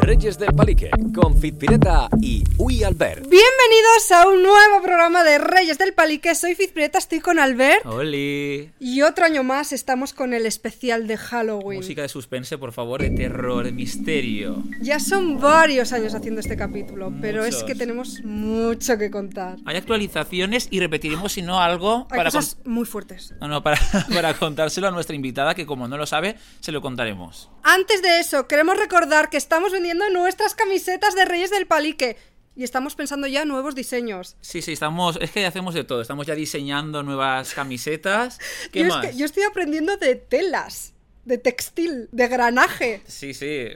[0.00, 3.20] Reyes del Palique, con Fitpireta y Uy Albert.
[3.22, 6.34] Bienvenidos a un nuevo programa de Reyes del Palique.
[6.34, 7.86] Soy Fizprieta, estoy con Albert.
[7.86, 8.70] Oli.
[8.80, 11.78] Y otro año más estamos con el especial de Halloween.
[11.78, 14.62] Música de suspense, por favor, de terror, de misterio.
[14.80, 19.56] Ya son varios años haciendo este capítulo, pero es que tenemos mucho que contar.
[19.64, 23.32] Hay actualizaciones y repetiremos, si no, algo Hay para, cosas muy fuertes.
[23.40, 23.78] no, no, para,
[24.14, 27.50] para contárselo a nuestra invitada, que como no lo sabe, se lo contaremos.
[27.62, 32.16] Antes de eso, queremos recordar que estamos vendiendo nuestras camisetas de Reyes del Palique.
[32.56, 34.36] Y estamos pensando ya nuevos diseños.
[34.40, 35.18] Sí, sí, estamos.
[35.20, 36.00] Es que hacemos de todo.
[36.00, 38.38] Estamos ya diseñando nuevas camisetas.
[38.72, 39.04] ¿Qué yo, más?
[39.04, 40.94] Es que yo estoy aprendiendo de telas,
[41.26, 43.02] de textil, de granaje.
[43.06, 43.66] Sí, sí.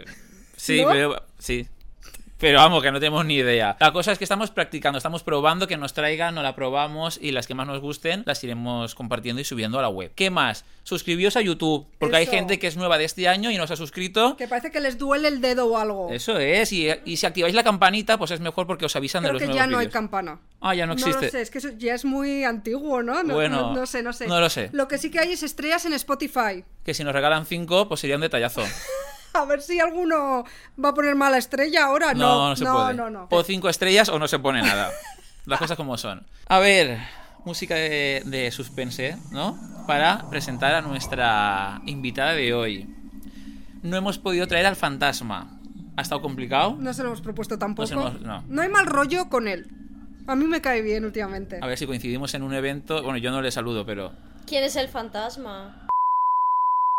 [0.56, 0.88] Sí, ¿No?
[0.88, 1.22] pero.
[1.38, 1.68] Sí.
[2.38, 3.76] Pero vamos, que no tenemos ni idea.
[3.80, 7.32] La cosa es que estamos practicando, estamos probando que nos traigan, nos la probamos y
[7.32, 10.12] las que más nos gusten las iremos compartiendo y subiendo a la web.
[10.14, 10.64] ¿Qué más?
[10.84, 13.72] Suscribíos a YouTube, porque hay gente que es nueva de este año y no se
[13.72, 14.36] ha suscrito.
[14.36, 16.10] Que parece que les duele el dedo o algo.
[16.12, 19.32] Eso es, y, y si activáis la campanita, pues es mejor porque os avisan de
[19.32, 20.38] los que nuevos ya no hay campana.
[20.60, 21.26] Ah, ya no existe.
[21.26, 23.22] lo sé, es que eso ya es muy antiguo, ¿no?
[23.24, 24.28] No, Bueno, no, no sé, no sé.
[24.28, 24.70] no lo sé.
[24.72, 26.64] Lo que sí que hay es estrellas en Spotify.
[26.84, 28.62] Que si nos regalan cinco, pues sería un detallazo.
[29.38, 30.44] A ver si alguno
[30.82, 32.12] va a poner mala estrella ahora.
[32.14, 32.94] No, No, no, se no, puede.
[32.94, 33.28] no, no.
[33.30, 34.90] O cinco estrellas o no se pone nada.
[35.46, 36.26] Las cosas como son.
[36.46, 36.98] A ver,
[37.44, 39.58] música de, de suspense, ¿no?
[39.86, 42.86] Para presentar a nuestra invitada de hoy.
[43.82, 45.54] No hemos podido traer al fantasma.
[45.96, 46.76] ¿Ha estado complicado?
[46.78, 47.90] No se lo hemos propuesto tampoco.
[47.90, 48.62] hemos- no.
[48.62, 49.66] hay mal rollo con él.
[50.26, 51.58] A mí me cae bien últimamente.
[51.62, 53.02] A ver si coincidimos en un evento.
[53.02, 54.12] Bueno, yo no le saludo, pero.
[54.46, 55.86] ¿Quién es el fantasma?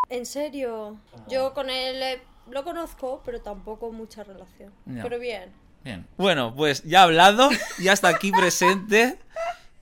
[0.10, 0.98] ¿En serio?
[1.30, 2.20] Yo con él
[2.52, 4.72] lo conozco, pero tampoco mucha relación.
[4.86, 5.04] No.
[5.04, 5.52] Pero bien.
[5.84, 6.06] Bien.
[6.18, 9.18] Bueno, pues ya ha hablado, ya está aquí presente.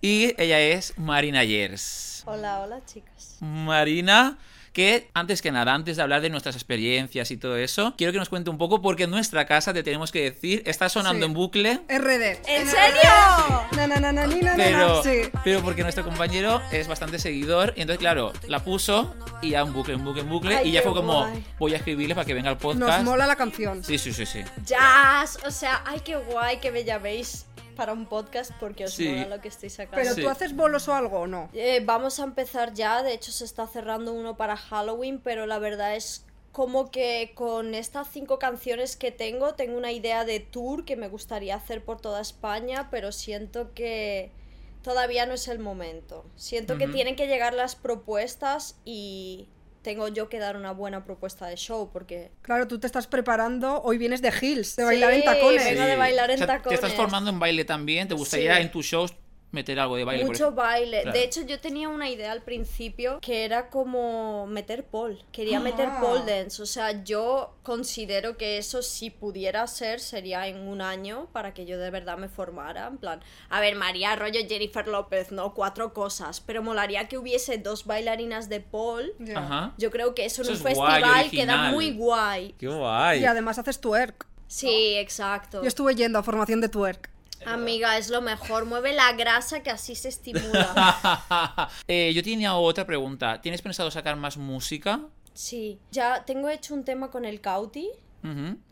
[0.01, 2.23] Y ella es Marina Yers.
[2.25, 3.37] Hola, hola chicas.
[3.39, 4.37] Marina,
[4.77, 8.19] que antes que nada, antes de hablar de nuestras experiencias y todo eso, quiero que
[8.19, 11.31] nos cuente un poco porque en nuestra casa te tenemos que decir, está sonando Sí.
[11.31, 12.37] en bucle, RD.
[12.47, 13.09] ¿En serio?
[14.55, 15.21] Pero, Sí.
[15.43, 19.73] pero porque nuestro compañero es bastante seguidor y entonces claro, la puso y ya un
[19.73, 21.43] bucle, un bucle, un bucle Ay, y ya fue como, guay.
[21.57, 23.03] voy a escribirle para que venga al Nos podcast.
[23.03, 23.83] mola la canción.
[23.83, 24.41] Sí, sí, sí, sí.
[24.63, 25.39] Jazz.
[25.43, 27.46] O sea, ay, qué guay que me llaméis
[27.77, 29.07] para un podcast porque os Sí.
[29.07, 29.97] mola lo que estoy sacando.
[30.03, 30.21] Pero Sí.
[30.23, 31.49] tú haces bolos o algo o no.
[31.53, 35.59] Eh, vamos a empezar ya, de hecho se está cerrando uno para Halloween, pero la
[35.59, 40.85] verdad es como que con estas cinco canciones que tengo, tengo una idea de tour
[40.85, 44.31] que me gustaría hacer por toda España, pero siento que
[44.81, 46.25] todavía no es el momento.
[46.35, 49.49] Siento que tienen que llegar las propuestas y
[49.81, 52.31] tengo yo que dar una buena propuesta de show, porque...
[52.41, 53.81] Claro, tú te estás preparando.
[53.83, 55.63] Hoy vienes de Hills, de bailar en tacones.
[55.63, 56.79] vengo de bailar en O sea, tacones.
[56.79, 58.61] Te estás formando en baile también, ¿te gustaría Sí.
[58.61, 59.13] en tus shows
[59.51, 60.25] meter algo de baile?
[60.25, 61.01] Mucho baile.
[61.03, 61.17] Claro.
[61.17, 65.19] De hecho, yo tenía una idea al principio que era como meter pole.
[65.31, 65.99] Quería meter Ah.
[66.01, 66.61] pole dance.
[66.61, 71.65] O sea, yo considero que eso si pudiera ser sería en un año para que
[71.65, 72.87] yo de verdad me formara.
[72.87, 75.53] En plan, a ver, María rollo Jennifer López, ¿no?
[75.53, 76.41] Cuatro cosas.
[76.41, 79.13] Pero molaría que hubiese dos bailarinas de pole.
[79.77, 82.53] Yo creo que eso en Eso un es guay, festival queda muy guay.
[82.59, 83.21] Qué guay.
[83.21, 84.25] Y además haces twerk.
[84.47, 85.61] Sí, exacto.
[85.61, 87.09] Yo estuve yendo a formación de twerk.
[87.45, 88.65] Amiga, es lo mejor.
[88.65, 91.69] Mueve la grasa que así se estimula.
[91.87, 93.41] Eh, yo tenía otra pregunta.
[93.41, 95.01] ¿Tienes pensado sacar más música?
[95.33, 97.89] Sí, ya tengo hecho un tema con el Cauti,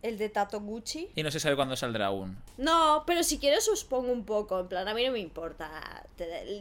[0.02, 1.10] el de Tato Gucci.
[1.16, 2.38] Y no se sabe cuándo saldrá aún.
[2.58, 6.04] No, pero si quieres os pongo un poco, en plan, a mí no me importa.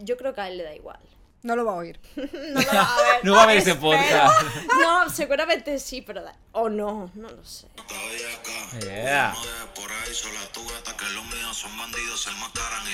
[0.02, 1.00] Yo creo que a él le da igual.
[1.44, 2.00] No lo va a oír.
[2.16, 3.24] No lo va a ver.
[3.24, 3.80] No va a ver espero.
[3.80, 4.42] podcast.
[4.80, 6.34] No, seguramente sí, pero da...
[6.52, 7.68] O no, no lo sé.
[8.80, 9.34] Yeah.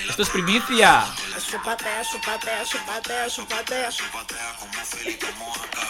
[0.09, 1.05] Esto es primicia.
[1.39, 3.89] Su patea, su patea, su patea, su patea.
[4.11, 5.87] patea como Philly, como acá.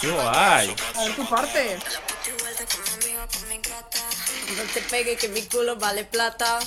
[0.00, 0.76] Qué guay.
[0.94, 1.78] A ver tu parte.
[4.56, 6.60] No te pegue que mi culo vale plata.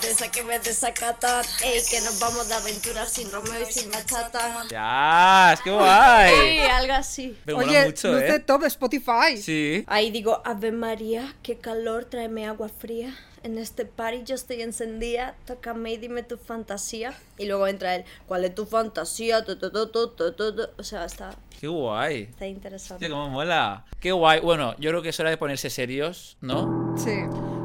[0.00, 1.42] De esa que me desacata.
[1.62, 3.90] Ey, que nos vamos de aventura sin Romeo y sin
[4.32, 4.68] bachata.
[4.70, 6.34] Ya, es que guay.
[6.34, 7.36] Ey, algo así.
[7.44, 8.38] Me mola Oye, mucho, luz de ¿eh?
[8.40, 9.36] top de Spotify.
[9.36, 9.84] Sí.
[9.86, 13.14] Ahí digo, Ave María, qué calor, tráeme agua fría.
[13.44, 17.14] En este party yo estoy encendida, tócame y dime tu fantasía.
[17.38, 19.44] Y luego entra él, ¿cuál es tu fantasía?
[19.44, 20.62] Tu, tu, tu, tu, tu, tu, tu.
[20.76, 22.22] O sea, está, Qué guay.
[22.22, 23.04] está interesante.
[23.04, 23.84] Hostia, cómo mola.
[24.00, 24.40] Qué guay.
[24.40, 26.94] Bueno, yo creo que es hora de ponerse serios, ¿no?
[26.96, 27.16] Sí.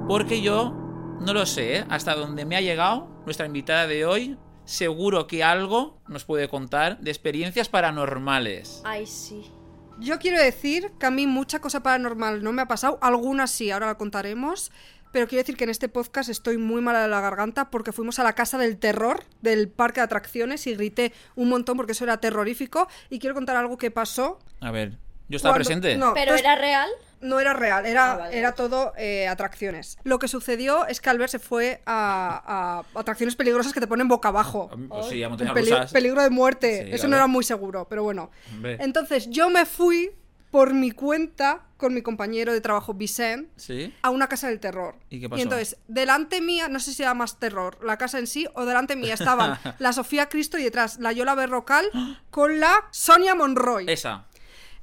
[0.08, 0.72] Porque yo
[1.22, 1.86] no lo sé, ¿eh?
[1.90, 7.00] Hasta donde me ha llegado nuestra invitada de hoy, seguro que algo nos puede contar
[7.00, 8.82] de experiencias paranormales.
[8.84, 9.52] Ay, sí.
[10.00, 13.70] Yo quiero decir que a mí mucha cosa paranormal no me ha pasado, algunas sí,
[13.72, 14.72] ahora la contaremos,
[15.12, 18.18] pero quiero decir que en este podcast estoy muy mala de la garganta porque fuimos
[18.18, 22.04] a la casa del terror del parque de atracciones y grité un montón porque eso
[22.06, 24.40] era terrorífico y quiero contar algo que pasó.
[24.62, 24.98] A ver,
[25.30, 25.98] ¿yo estaba cuando- presente?
[25.98, 26.90] No, ¿Pero tú- era real?
[27.24, 28.38] No era real, era, Ah, vale.
[28.38, 29.98] era todo eh, atracciones.
[30.04, 34.08] Lo que sucedió es que Albert se fue a, a atracciones peligrosas que te ponen
[34.08, 34.70] boca abajo.
[35.10, 35.92] Sí, a montañas peli- rusas.
[35.92, 36.84] peligro de muerte.
[36.84, 37.10] Sí, Eso claro.
[37.10, 38.30] no era muy seguro, pero bueno.
[38.52, 38.78] Hombre.
[38.82, 40.12] Entonces yo me fui
[40.52, 43.92] por mi cuenta con mi compañero de trabajo Vicent ¿Sí?
[44.04, 44.96] a una casa del terror.
[45.10, 45.42] ¿Y qué pasó?
[45.42, 48.96] entonces, delante mía, no sé si era más terror, la casa en sí, o delante
[48.96, 51.86] mía estaban la Sofía Cristo y detrás la Yola Berrocal
[52.30, 53.86] con la Sonia Monroy.
[53.90, 54.28] Esa.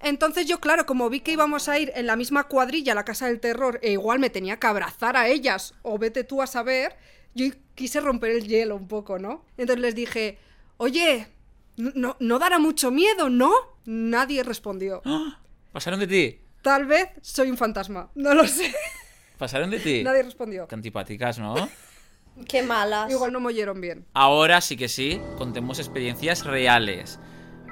[0.03, 3.05] Entonces yo, claro, como vi que íbamos a ir en la misma cuadrilla a la
[3.05, 6.47] casa del terror e igual me tenía que abrazar a ellas o vete tú a
[6.47, 6.97] saber,
[7.35, 9.45] yo quise romper el hielo un poco, ¿no?
[9.57, 10.39] Entonces les dije,
[10.79, 11.29] oye,
[11.77, 13.53] no, no dará mucho miedo, ¿no?
[13.85, 15.03] Nadie respondió.
[15.05, 15.39] ¡Ah!
[15.73, 16.41] ¿Pasaron de ti?
[16.63, 18.75] Tal vez soy un fantasma, no lo sé.
[19.39, 20.03] ¿Pasaron de ti?
[20.03, 20.67] Nadie respondió.
[20.67, 21.69] Qué antipáticas, ¿no?
[22.49, 23.11] Qué malas.
[23.11, 24.07] Igual no me oyeron bien.
[24.15, 27.19] Ahora sí que sí, contemos experiencias reales.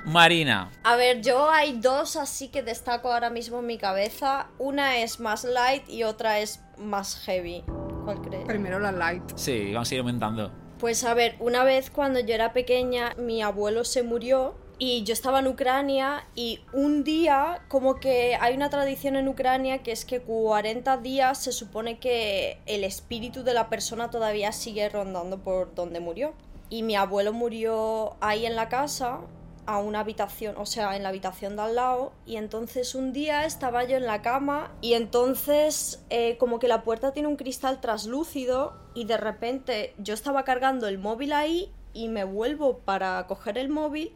[0.04, 4.48] Marina, A ver, yo hay dos así que destaco ahora mismo en mi cabeza.
[4.58, 7.62] Una es más light y otra es más heavy.
[8.04, 8.44] ¿Cuál crees?
[8.46, 9.22] Primero la light.
[9.36, 10.50] sí, vamos a ir aumentando.
[10.78, 15.12] Pues a ver, una vez cuando yo era pequeña, mi abuelo se murió y yo
[15.12, 20.04] estaba en Ucrania y un día, como que hay una tradición en Ucrania que es
[20.04, 25.74] que 40 días se supone que el espíritu de la persona todavía sigue rondando por
[25.74, 26.32] donde murió.
[26.70, 29.20] Y mi abuelo murió ahí en la casa,
[29.68, 33.44] a una habitación, o sea, en la habitación de al lado, y entonces un día
[33.44, 37.78] estaba yo en la cama y entonces eh, como que la puerta tiene un cristal
[37.78, 43.58] traslúcido y de repente yo estaba cargando el móvil ahí y me vuelvo para coger
[43.58, 44.14] el móvil,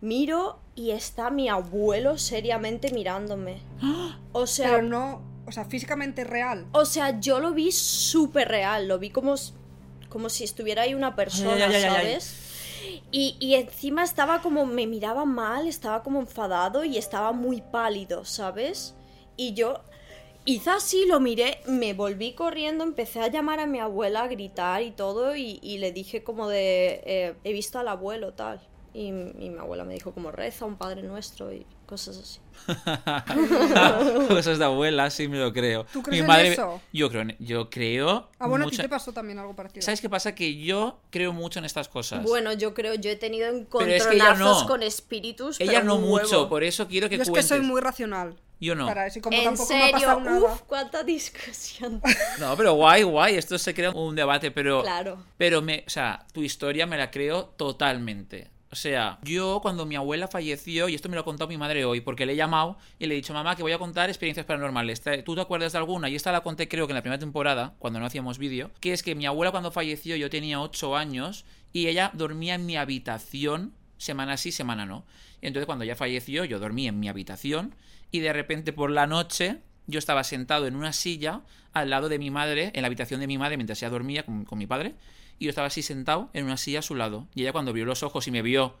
[0.00, 3.60] miro y está mi abuelo seriamente mirándome.
[4.32, 6.66] O sea, Pero no, o sea, físicamente real.
[6.72, 9.34] o sea, yo lo vi súper real, lo vi como,
[10.08, 11.96] como si estuviera ahí una persona, Ay, ay, ay, ay, ay.
[11.96, 12.45] ¿sabes?
[13.10, 18.24] Y, y encima estaba como, me miraba mal, estaba como enfadado y estaba muy pálido,
[18.24, 18.94] ¿sabes?
[19.36, 19.80] Y yo
[20.44, 24.82] hice así, lo miré, me volví corriendo, empecé a llamar a mi abuela, a gritar
[24.82, 28.60] y todo, y, y le dije como de, eh, he visto al abuelo, tal.
[28.94, 32.40] Y, y mi abuela me dijo como reza un Padre Nuestro y cosas así.
[34.28, 35.84] Cosas de abuela, sí me lo creo.
[35.92, 36.80] ¿Tú crees Mi en madre, eso?
[36.92, 38.28] Yo creo, en- yo creo.
[38.38, 39.82] Ah, bueno, a ti te pasó también algo parecido.
[39.82, 40.34] ¿Sabes qué pasa?
[40.34, 42.22] Que yo creo mucho en estas cosas.
[42.22, 43.48] Bueno, yo creo, yo he tenido
[43.78, 44.68] Pero es que encontronazos no.
[44.68, 45.60] con espíritus.
[45.60, 46.48] Ella pero no mucho, huevo.
[46.48, 47.48] por eso quiero que Yo es que cuentes.
[47.48, 48.36] soy muy racional.
[48.58, 48.86] Yo no.
[48.86, 50.40] Para eso, y como En tampoco me ha serio, nada.
[50.40, 52.00] uff, cuánta discusión.
[52.40, 53.36] No, pero guay, guay.
[53.36, 54.80] Esto se crea un debate, pero.
[54.82, 55.18] Claro.
[55.36, 55.84] Pero me.
[55.86, 58.48] O sea, tu historia me la creo totalmente.
[58.72, 61.84] O sea, yo cuando mi abuela falleció, y esto me lo ha contado mi madre
[61.84, 64.44] hoy, porque le he llamado y le he dicho, mamá, que voy a contar experiencias
[64.44, 65.00] paranormales.
[65.00, 66.08] ¿Te- ¿Tú te acuerdas de alguna?
[66.08, 68.92] Y esta la conté creo que en la primera temporada, cuando no hacíamos vídeo, que
[68.92, 72.76] es que mi abuela cuando falleció yo tenía 8 años y ella dormía en mi
[72.76, 75.04] habitación, semana sí, semana no.
[75.40, 77.74] Y entonces cuando ella falleció yo dormí en mi habitación
[78.10, 81.42] y de repente por la noche yo estaba sentado en una silla
[81.72, 84.58] al lado de mi madre, en la habitación de mi madre mientras ella dormía con
[84.58, 84.96] mi padre,
[85.38, 87.26] y yo estaba así sentado en una silla a su lado.
[87.34, 88.74] Y ella cuando abrió los ojos y me vio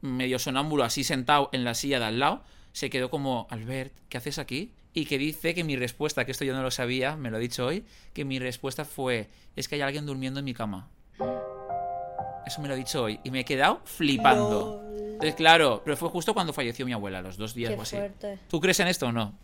[0.00, 4.18] medio sonámbulo así sentado en la silla de al lado, se quedó como, Albert, ¿qué
[4.18, 4.72] haces aquí?
[4.94, 7.40] Y que dice que mi respuesta, que esto yo no lo sabía, me lo ha
[7.40, 7.84] dicho hoy,
[8.14, 10.88] que mi respuesta fue, es que hay alguien durmiendo en mi cama.
[12.46, 13.20] Eso me lo ha dicho hoy.
[13.24, 14.82] Y me he quedado flipando.
[14.96, 17.96] Entonces, claro, pero fue justo cuando falleció mi abuela, los dos días Qué o así.
[17.96, 18.38] fuerte.
[18.48, 19.34] ¿Tú crees en esto o no?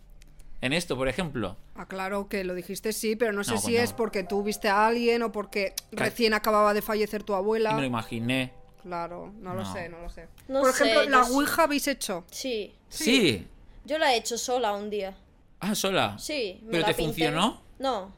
[0.61, 1.57] En esto, por ejemplo.
[1.75, 3.95] Ah, claro que lo dijiste sí, pero no sé No, si pues es no.
[3.97, 6.05] porque tú viste a alguien o porque Claro.
[6.05, 7.73] recién acababa de fallecer tu Y abuela.
[7.73, 8.51] me lo imaginé.
[8.81, 10.27] Claro, no, lo sé, no lo sé.
[10.47, 11.31] No Por ejemplo, la sí.
[11.33, 12.23] Ouija habéis hecho.
[12.31, 12.73] Sí.
[12.87, 13.47] Sí.
[13.83, 15.15] Yo la he hecho sola un día.
[15.59, 16.17] Ah, sola.
[16.19, 16.59] Sí.
[16.63, 17.25] me ¿Pero la te pinté.
[17.25, 17.61] funcionó?
[17.79, 18.11] No.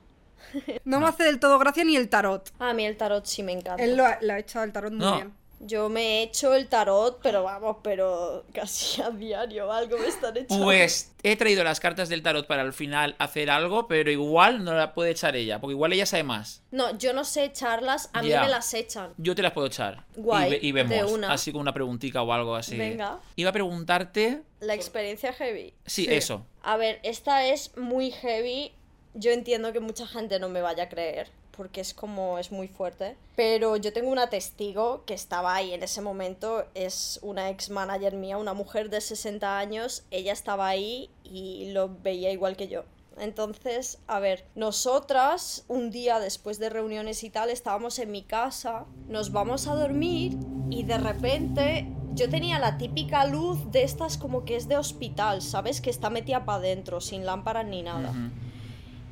[0.85, 2.51] No, me hace del todo gracia ni el tarot.
[2.59, 3.83] A mí el tarot sí me encanta.
[3.83, 5.15] Él lo ha, le ha echado el tarot muy No.
[5.15, 5.33] bien.
[5.59, 10.37] Yo me he hecho el tarot, pero vamos, pero casi a diario algo me están
[10.37, 10.63] echando.
[10.63, 14.73] Pues he traído las cartas del tarot para al final hacer algo, pero igual no
[14.75, 16.61] la puede echar ella, porque igual ella sabe más.
[16.69, 19.13] No, yo no sé echarlas, a mí me las echan.
[19.17, 20.05] Yo te las puedo echar.
[20.15, 20.89] Guay, y, ve- y vemos.
[20.95, 21.31] de una.
[21.33, 22.77] Así con una preguntita o algo así.
[22.77, 23.19] Venga.
[23.35, 24.43] Iba a preguntarte.
[24.59, 25.73] La experiencia heavy.
[25.85, 26.13] Sí, Sí.
[26.13, 26.45] eso.
[26.61, 28.73] A ver, esta es muy heavy.
[29.15, 32.67] Yo entiendo que mucha gente no me vaya a creer, porque es como, es muy
[32.67, 33.17] fuerte.
[33.35, 38.15] Pero yo tengo una testigo que estaba ahí en ese momento, es una ex manager
[38.15, 42.83] mía, una mujer de 60 años, ella estaba ahí y lo veía igual que yo.
[43.19, 48.85] Entonces, a ver, nosotras un día después de reuniones y tal estábamos en mi casa,
[49.07, 50.37] nos vamos a dormir
[50.69, 55.41] y de repente yo tenía la típica luz de estas como que es de hospital,
[55.41, 55.81] ¿sabes?
[55.81, 58.09] Que está metida para adentro, sin lámparas ni nada.
[58.09, 58.46] Ujú.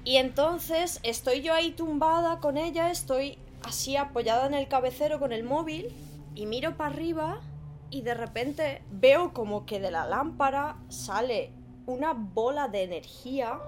[0.05, 5.33] Y entonces estoy yo ahí tumbada con ella, estoy así apoyada en el cabecero con
[5.33, 5.91] el móvil
[6.35, 7.41] y miro para arriba
[7.89, 11.51] y de repente veo como que de la lámpara sale
[11.88, 13.59] una bola de energía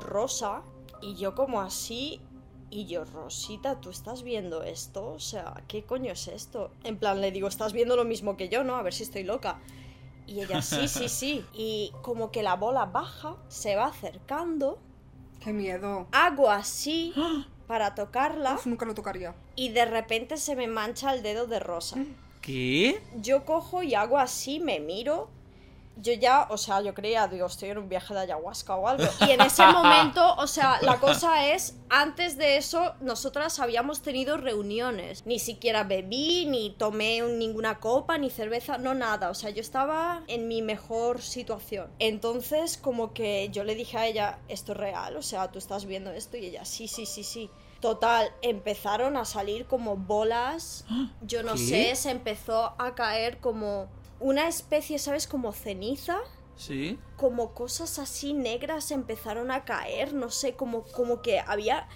[0.00, 0.62] rosa
[1.00, 2.20] y yo como así
[2.70, 5.12] y yo, Rosita, ¿tú estás viendo esto?
[5.12, 6.70] O sea, ¿qué coño es esto?
[6.84, 8.76] En plan, le digo, ¿estás viendo lo mismo que yo, no?
[8.76, 9.58] A ver si estoy loca.
[10.26, 11.46] Y ella, sí, sí, sí.
[11.54, 14.78] Y como que la bola baja, se va acercando,
[15.48, 16.06] Qué miedo.
[16.12, 17.14] hago así
[17.66, 19.34] para tocarla Uf, nunca lo tocaría.
[19.56, 21.96] y de repente se me mancha el dedo de rosa.
[22.42, 23.00] ¿Qué?
[23.16, 25.30] Yo cojo y hago así, me miro.
[26.00, 29.04] Yo ya, o sea, yo creía, digo, estoy en un viaje de ayahuasca o algo.
[29.26, 34.36] Y en ese momento, o sea, la cosa es, antes de eso, nosotras habíamos tenido
[34.36, 35.26] reuniones.
[35.26, 39.30] Ni siquiera bebí, ni tomé un- ninguna copa, ni cerveza, no nada.
[39.30, 41.90] O sea, yo estaba en mi mejor situación.
[41.98, 45.84] Entonces, como que yo le dije a ella, esto es real, o sea, tú estás
[45.84, 46.36] viendo esto.
[46.36, 47.50] Y ella, sí, sí, sí, sí.
[47.80, 50.84] Total, empezaron a salir como bolas.
[51.22, 51.58] Yo no ¿Qué?
[51.58, 53.88] sé, se empezó a caer como
[54.20, 55.26] una especie, ¿sabes?
[55.26, 56.18] Como ceniza.
[56.56, 56.98] Sí.
[57.16, 60.12] Como cosas así negras empezaron a caer.
[60.14, 61.88] No sé, como, como que había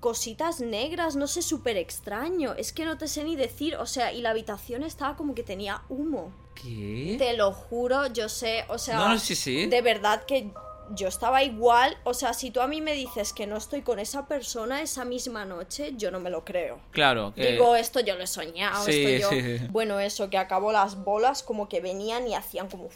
[0.00, 2.54] cositas negras, no sé, súper extraño.
[2.54, 3.76] Es que no te sé ni decir.
[3.76, 6.32] O sea, y la habitación estaba como que tenía humo.
[6.54, 7.16] ¿Qué?
[7.18, 9.66] Te lo juro, yo sé, o sea, No, sí, sí.
[9.66, 10.50] de verdad que
[10.94, 13.98] yo estaba igual, o sea, si tú a mí me dices que no estoy con
[13.98, 16.80] esa persona esa misma noche, yo no me lo creo.
[16.90, 17.52] Claro, que...
[17.52, 19.40] Digo, esto yo lo he soñado, Sí, esto yo...
[19.42, 19.66] sí, sí.
[19.70, 22.88] Bueno, eso, que acabó las bolas como que venían y hacían como...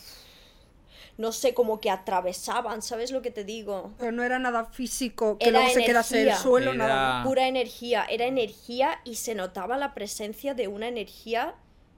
[1.17, 3.93] No sé, como que atravesaban, ¿sabes lo que te digo?
[3.99, 6.43] Pero no era nada físico que Era luego se quedase el energía.
[6.43, 7.23] suelo, Era- nada.
[7.23, 11.55] Pura energía, era energía y se notaba la presencia de una energía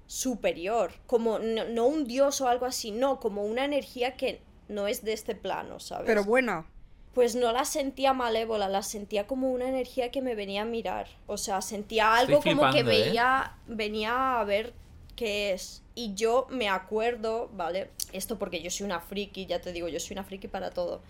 [0.07, 4.89] superior, como no, no un dios o algo así, no, como una energía que no
[4.89, 6.07] es de este plano, ¿sabes?
[6.07, 6.67] Pero buena.
[7.15, 11.09] Pues no la sentía malévola, la sentía como una energía que me venía a mirar.
[11.27, 12.83] O sea, sentía algo Estoy como que ¿eh?
[12.83, 14.75] veía, venía a ver
[15.17, 15.83] qué es.
[15.95, 17.91] Y yo me acuerdo, ¿vale?
[18.13, 21.01] Esto porque yo soy una friki, ya te digo, yo soy una friki para todo.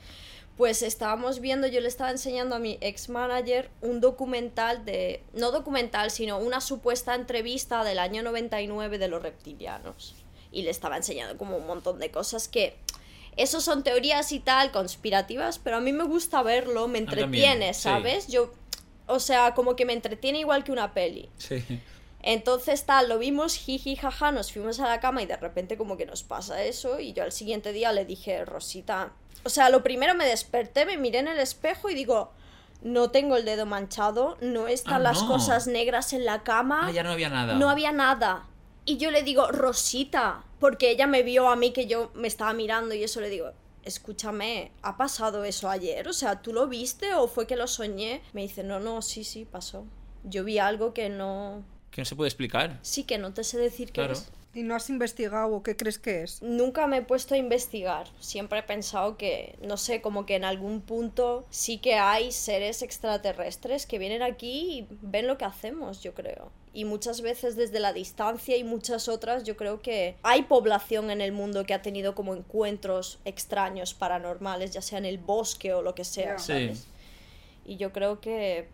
[0.56, 5.22] Pues estábamos viendo, yo le estaba enseñando a mi ex manager un documental de.
[5.34, 10.14] No documental, sino una supuesta entrevista del año 99 de los reptilianos.
[10.50, 12.76] Y le estaba enseñando como un montón de cosas que.
[13.37, 17.83] Eso son teorías y tal, conspirativas, pero a mí me gusta verlo, me entretiene, sí.
[17.83, 18.28] ¿sabes?
[18.28, 18.52] Yo.
[19.09, 21.28] O sea, como que me entretiene igual que una peli.
[21.38, 21.62] Sí.
[22.23, 25.97] Entonces tal, lo vimos, jiji, jaja, nos fuimos a la cama y de repente como
[25.97, 29.12] que nos pasa eso y yo al siguiente día le dije, Rosita,
[29.45, 32.33] o sea, lo primero me desperté, me miré en el espejo y digo,
[32.83, 35.28] no tengo el dedo manchado, no están Ah, las no.
[35.28, 37.55] cosas negras en la cama, Ah, ya no había nada.
[37.55, 38.45] no había nada.
[38.88, 42.52] Y yo le digo, Rosita, porque ella me vio a mí que yo me estaba
[42.52, 43.50] mirando y eso le digo,
[43.83, 46.07] escúchame, ¿ha pasado eso ayer?
[46.07, 48.23] O sea, ¿tú lo viste o fue que lo soñé?
[48.33, 49.85] Me dice, no, no, sí, sí, pasó.
[50.23, 51.64] Yo vi algo que no...
[51.96, 52.78] Que no se puede explicar.
[52.82, 54.12] Sí, que no te sé decir qué Claro.
[54.12, 54.28] es.
[54.52, 56.42] ¿Y no has investigado o qué crees que es?
[56.42, 58.06] Nunca me he puesto a investigar.
[58.20, 62.82] Siempre he pensado que, no sé, como que en algún punto sí que hay seres
[62.82, 66.50] extraterrestres que vienen aquí y ven lo que hacemos, yo creo.
[66.74, 71.22] Y muchas veces desde la distancia y muchas otras, yo creo que hay población en
[71.22, 75.80] el mundo que ha tenido como encuentros extraños, paranormales, ya sea en el bosque o
[75.80, 76.38] lo que sea.
[76.38, 76.46] Sí.
[76.52, 76.86] ¿sabes?
[77.64, 78.68] Y yo creo que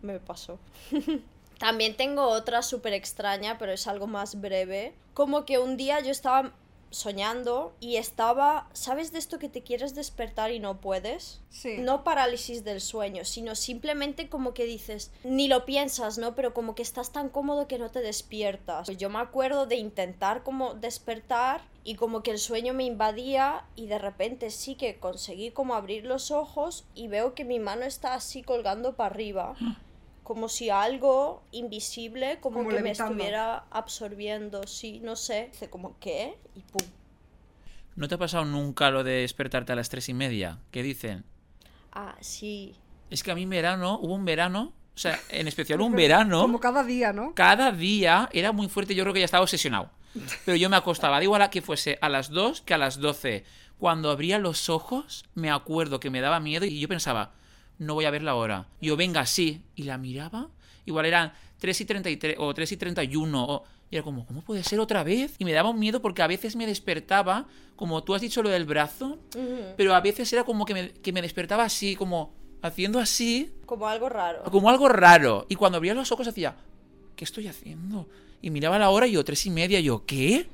[0.00, 0.58] me pasó.
[1.62, 4.96] También tengo otra súper extraña, pero es algo más breve.
[5.14, 6.54] Como que un día yo estaba
[6.90, 11.40] soñando y estaba, ¿sabes de esto que te quieres despertar y no puedes?
[11.50, 11.76] Sí.
[11.78, 16.34] No parálisis del sueño, sino simplemente como que dices, ni lo piensas, ¿no?
[16.34, 18.88] Pero como que estás tan cómodo que no te despiertas.
[18.98, 23.86] Yo me acuerdo de intentar como despertar y como que el sueño me invadía y
[23.86, 28.14] de repente sí que conseguí como abrir los ojos y veo que mi mano está
[28.14, 29.54] así colgando para arriba.
[30.22, 35.48] Como si algo invisible como, Como que me estuviera absorbiendo, sí, no sé.
[35.52, 36.38] Dice como, ¿qué?
[36.54, 36.86] Y pum.
[37.96, 40.58] ¿No te ha pasado nunca lo de despertarte a las tres y media?
[40.70, 41.24] ¿Qué dicen?
[41.92, 42.74] Ah, sí.
[43.10, 46.40] Es que a mí en verano, hubo un verano, o sea, en especial un verano,
[46.42, 47.34] Como cada día, ¿no?
[47.34, 49.90] cada día era muy fuerte, yo creo que ya estaba obsesionado.
[50.44, 53.00] Pero yo me acostaba, da igual a que fuese a las 2 que a las
[53.00, 53.44] 12.
[53.78, 57.32] Cuando abría los ojos, me acuerdo que me daba miedo y yo pensaba,
[57.82, 58.66] no voy a ver la hora.
[58.80, 59.62] Yo, venga, sí.
[59.76, 60.48] Y la miraba,
[60.86, 63.44] igual eran 3 y 33 o 3 y 31.
[63.44, 65.34] O, y era como, ¿cómo puede ser otra vez?
[65.38, 67.46] Y me daba un miedo porque a veces me despertaba,
[67.76, 69.18] como tú has dicho lo del brazo,
[69.76, 73.88] pero a veces era como que me, que me despertaba así, como haciendo así, Como
[73.88, 74.44] algo raro.
[74.44, 75.46] como algo raro.
[75.48, 76.56] Y cuando abría los ojos hacía,
[77.16, 78.08] ¿qué estoy haciendo?
[78.40, 80.46] Y miraba la hora y yo, tres y media, y yo, ¿qué?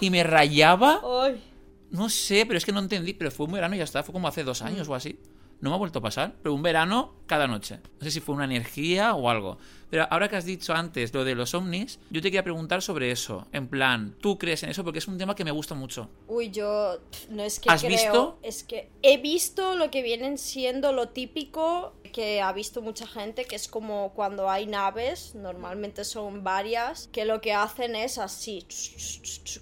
[0.00, 1.00] Y me rayaba.
[1.24, 1.42] Ay.
[1.90, 3.12] No sé, pero es que no entendí.
[3.14, 4.02] Pero fue un verano y ya está.
[4.02, 5.18] Fue como hace dos años o así.
[5.64, 7.78] No me ha vuelto a pasar, pero un verano cada noche.
[7.98, 9.56] No sé si fue una energía o algo.
[9.88, 13.10] Pero ahora que has dicho antes lo de los ovnis, yo te quería preguntar sobre
[13.10, 13.46] eso.
[13.50, 14.84] En plan, ¿tú crees en eso?
[14.84, 16.10] Porque es un tema que me gusta mucho.
[16.28, 16.98] Uy, yo
[17.30, 18.38] no es que ¿Has creo, visto?
[18.42, 23.44] es que he visto lo que vienen siendo lo típico que ha visto mucha gente,
[23.44, 28.64] que es como cuando hay naves, normalmente son varias, que lo que hacen es así,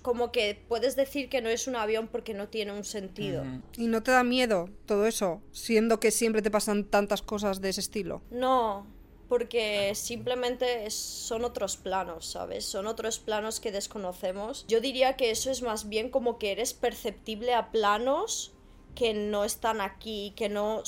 [0.03, 3.43] como que puedes decir que no es un avión porque no tiene un sentido.
[3.79, 5.41] ¿Y no te da miedo todo eso?
[5.51, 8.21] Siendo que siempre te pasan tantas cosas de ese estilo.
[8.31, 8.87] No,
[9.31, 12.67] porque simplemente son otros planos, ¿sabes?
[12.67, 14.67] Son otros planos que desconocemos.
[14.69, 18.53] Yo diría que eso es más bien como que eres perceptible a planos
[18.95, 20.83] que no están aquí, que no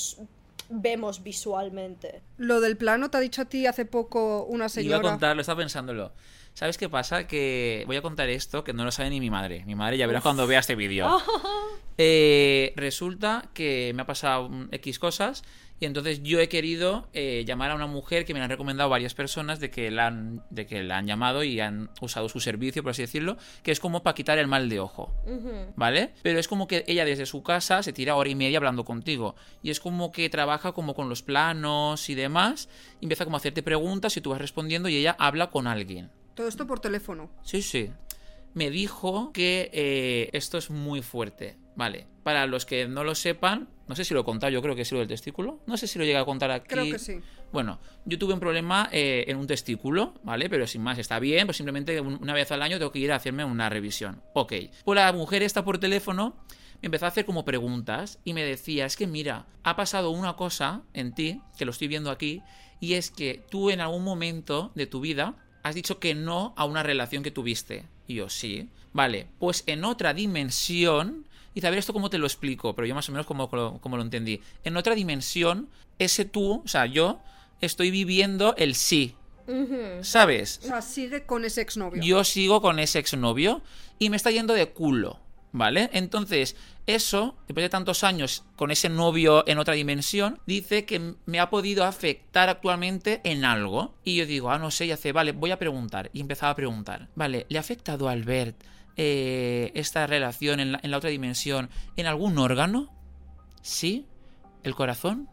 [0.69, 2.21] vemos visualmente.
[2.37, 5.01] Lo del plano te ha dicho a ti hace poco una Iba a señora.
[5.01, 6.11] contarlo, estaba pensándolo.
[6.55, 7.27] ¿Sabes qué pasa?
[7.27, 9.65] Que voy a contar esto que no lo sabe ni mi madre.
[9.65, 11.21] Mi madre ya verás cuando vea este vídeo.
[11.97, 15.45] Eh, resulta que me ha pasado X cosas
[15.79, 18.89] y entonces yo he querido eh, llamar a una mujer que me la han recomendado
[18.89, 22.41] varias personas de que, la han, de que la han llamado y han usado su
[22.41, 25.13] servicio, por así decirlo, que es como para quitar el mal de ojo.
[25.77, 26.11] ¿Vale?
[26.21, 29.35] Pero es como que ella desde su casa se tira hora y media hablando contigo.
[29.63, 32.67] Y es como que trabaja como con los planos y demás.
[32.99, 36.11] Y empieza como a hacerte preguntas y tú vas respondiendo y ella habla con alguien.
[36.35, 37.31] Todo esto por teléfono.
[37.43, 37.89] Sí, sí.
[38.53, 41.57] Me dijo que eh, esto es muy fuerte.
[41.75, 44.75] Vale, para los que no lo sepan, no sé si lo he contado, yo creo
[44.75, 45.59] que sí lo del testículo.
[45.67, 46.67] No sé si lo llega a contar aquí.
[46.69, 47.19] Creo que sí.
[47.51, 50.49] Bueno, yo tuve un problema eh, en un testículo, ¿vale?
[50.49, 53.11] Pero sin más, está bien, pues simplemente un- una vez al año tengo que ir
[53.11, 54.21] a hacerme una revisión.
[54.33, 54.53] Ok.
[54.85, 56.37] Pues la mujer esta por teléfono
[56.81, 60.35] me empezó a hacer como preguntas y me decía, es que mira, ha pasado una
[60.37, 62.41] cosa en ti, que lo estoy viendo aquí,
[62.79, 65.35] y es que tú en algún momento de tu vida
[65.65, 67.85] has dicho que no a una relación que tuviste.
[68.07, 68.69] Y yo, sí.
[68.93, 71.25] Vale, pues en otra dimensión...
[71.55, 73.81] Y a ver esto cómo te lo explico, pero yo más o menos como, como,
[73.81, 74.41] como lo entendí.
[74.63, 75.67] En otra dimensión,
[75.97, 77.19] ese tú, o sea, yo,
[77.61, 79.15] estoy viviendo el sí.
[80.01, 80.59] ¿Sabes?
[80.63, 82.03] O sea, sigue con ese exnovio.
[82.03, 83.63] Yo sigo con ese exnovio
[83.97, 85.19] y me está yendo de culo.
[85.51, 85.89] ¿Vale?
[85.93, 86.55] Entonces,
[86.87, 91.49] eso, después de tantos años con ese novio en otra dimensión, dice que me ha
[91.49, 93.95] podido afectar actualmente en algo.
[94.03, 96.11] Y yo digo, ah, no sé, y hace, vale, voy a preguntar.
[96.13, 98.63] Y empezaba a preguntar, vale, ¿le ha afectado a Albert
[98.97, 102.93] eh, esta relación en la, en la otra dimensión en algún órgano?
[103.63, 104.05] ¿Sí?
[104.63, 105.27] ¿El corazón?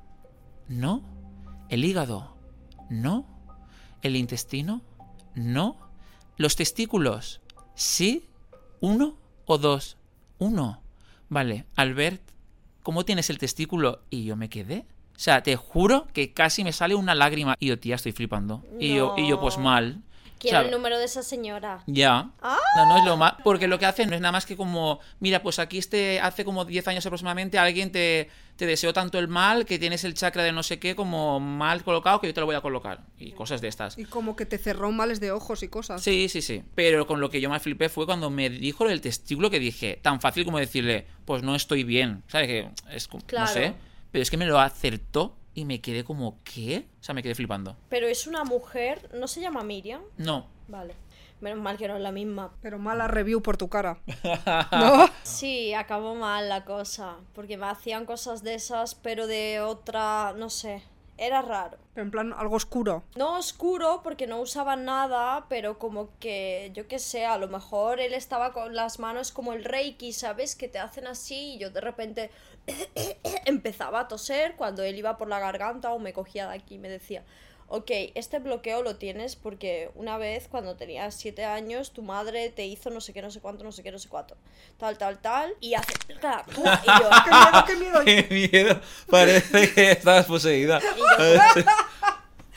[0.68, 1.02] No.
[1.68, 2.34] ¿El hígado?
[2.88, 3.26] No.
[4.00, 4.80] ¿El intestino?
[5.34, 5.76] No.
[6.38, 7.42] ¿Los testículos?
[7.74, 8.26] ¿Sí?
[8.80, 9.98] ¿Uno o dos?
[10.38, 10.81] Uno.
[11.32, 12.20] Vale, Albert,
[12.82, 14.02] ¿cómo tienes el testículo?
[14.10, 14.84] Y yo me quedé.
[15.16, 17.56] O sea, te juro que casi me sale una lágrima.
[17.58, 18.62] Y yo, tía, estoy flipando.
[18.78, 20.02] Y yo, y yo pues mal.
[20.42, 21.82] Quiero el número de esa señora.
[21.86, 22.30] ya.
[22.42, 22.58] Ah.
[22.76, 23.34] No, no es lo más.
[23.44, 25.00] Porque lo que hacen no es nada más que como.
[25.20, 26.20] Mira, pues aquí este.
[26.20, 30.14] Hace como 10 años aproximadamente alguien te, te deseó tanto el mal que tienes el
[30.14, 33.04] chakra de no sé qué como mal colocado que yo te lo voy a colocar.
[33.18, 33.96] Y cosas de estas.
[33.98, 36.02] Y como que te cerró males de ojos y cosas.
[36.02, 36.62] Sí, sí, sí.
[36.74, 39.98] Pero con lo que yo más flipé fue cuando me dijo del testículo que dije,
[40.02, 42.22] tan fácil como decirle, pues no estoy bien.
[42.28, 42.48] ¿Sabes?
[42.48, 43.46] Que es como- Claro.
[43.46, 43.74] No sé.
[44.10, 46.86] Pero es que me lo acertó y me quedé como, ¿qué?
[47.00, 47.76] O sea, me quedé flipando.
[47.88, 50.02] Pero es una mujer, ¿no se llama Miriam?
[50.16, 50.46] No.
[50.68, 50.94] Vale.
[51.40, 52.52] Menos mal que no es la misma.
[52.62, 53.98] Pero mala review por tu cara.
[54.72, 55.06] ¿No?
[55.24, 60.50] Sí, acabó mal la cosa, porque me hacían cosas de esas, pero de otra, no
[60.50, 60.84] sé,
[61.18, 61.78] era raro.
[61.94, 63.02] Pero en plan algo oscuro.
[63.16, 68.00] No oscuro, porque no usaban nada, pero como que, yo qué sé, a lo mejor
[68.00, 70.56] él estaba con las manos como el reiki, ¿sabes?
[70.56, 72.30] Que te hacen así y yo de repente
[73.46, 76.78] empezaba a toser cuando él iba por la garganta o me cogía de aquí y
[76.78, 77.24] me decía,
[77.68, 82.66] ok, este bloqueo lo tienes porque una vez cuando tenías siete años tu madre te
[82.66, 84.36] hizo no sé qué, no sé cuánto, no sé qué, no sé cuánto,
[84.78, 85.92] tal, tal, tal, y hace...
[86.08, 86.20] Y yo,
[87.24, 88.04] ¡Qué miedo, qué miedo!
[88.04, 88.80] ¡Qué miedo!
[89.08, 90.80] Parece que estabas poseída.
[90.80, 91.62] y yo,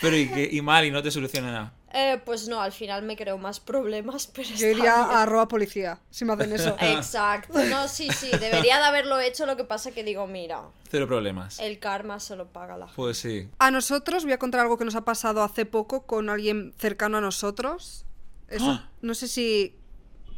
[0.01, 1.73] Pero y, que- y mal, y no te soluciona nada.
[1.97, 4.91] Eh, pues no, al final me creo más problemas, pero Yo iría bien.
[4.93, 6.75] a arroba policía si me hacen eso.
[6.81, 11.07] Exacto, no, sí, sí, debería de haberlo hecho, lo que pasa que digo, mira, Cero
[11.07, 11.57] problemas.
[11.59, 12.95] el karma se lo paga la gente.
[12.97, 13.47] Pues sí.
[13.59, 17.17] A nosotros voy a contar algo que nos ha pasado hace poco con alguien cercano
[17.17, 18.05] a nosotros.
[18.49, 18.89] Eso, Ah.
[19.01, 19.75] No sé si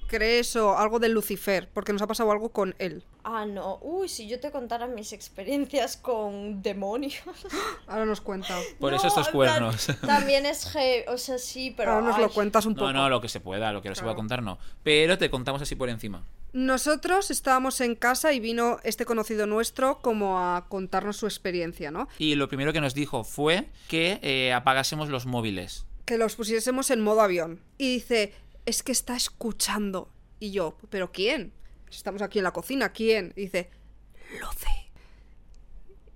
[0.08, 3.04] crees o algo de Lucifer, porque nos ha pasado algo con él.
[3.24, 7.22] Ah, no, uy, si yo te contara mis experiencias con demonios.
[7.88, 8.58] Ahora nos cuenta.
[8.80, 9.88] Por No, eso estos plan, cuernos.
[10.06, 10.74] También es
[11.08, 11.92] o sea, sí, pero...
[11.92, 12.92] Ahora nos lo cuentas un poco.
[12.94, 14.58] No, no, lo que se pueda, lo que no se pueda contar no.
[14.84, 16.24] Pero te contamos así por encima.
[16.54, 22.08] Nosotros estábamos en casa y vino este conocido nuestro como a contarnos su experiencia, ¿no?
[22.18, 25.86] Y lo primero que nos dijo fue que eh, apagásemos los móviles.
[26.06, 27.60] Que los pusiésemos en modo avión.
[27.78, 28.34] Y dice,
[28.68, 30.12] es que está escuchando.
[30.40, 31.54] Y yo, ¿pero quién?
[31.90, 33.34] Estamos aquí en la cocina, ¿quién?
[33.36, 33.72] Y dice,
[34.40, 34.92] Lucy.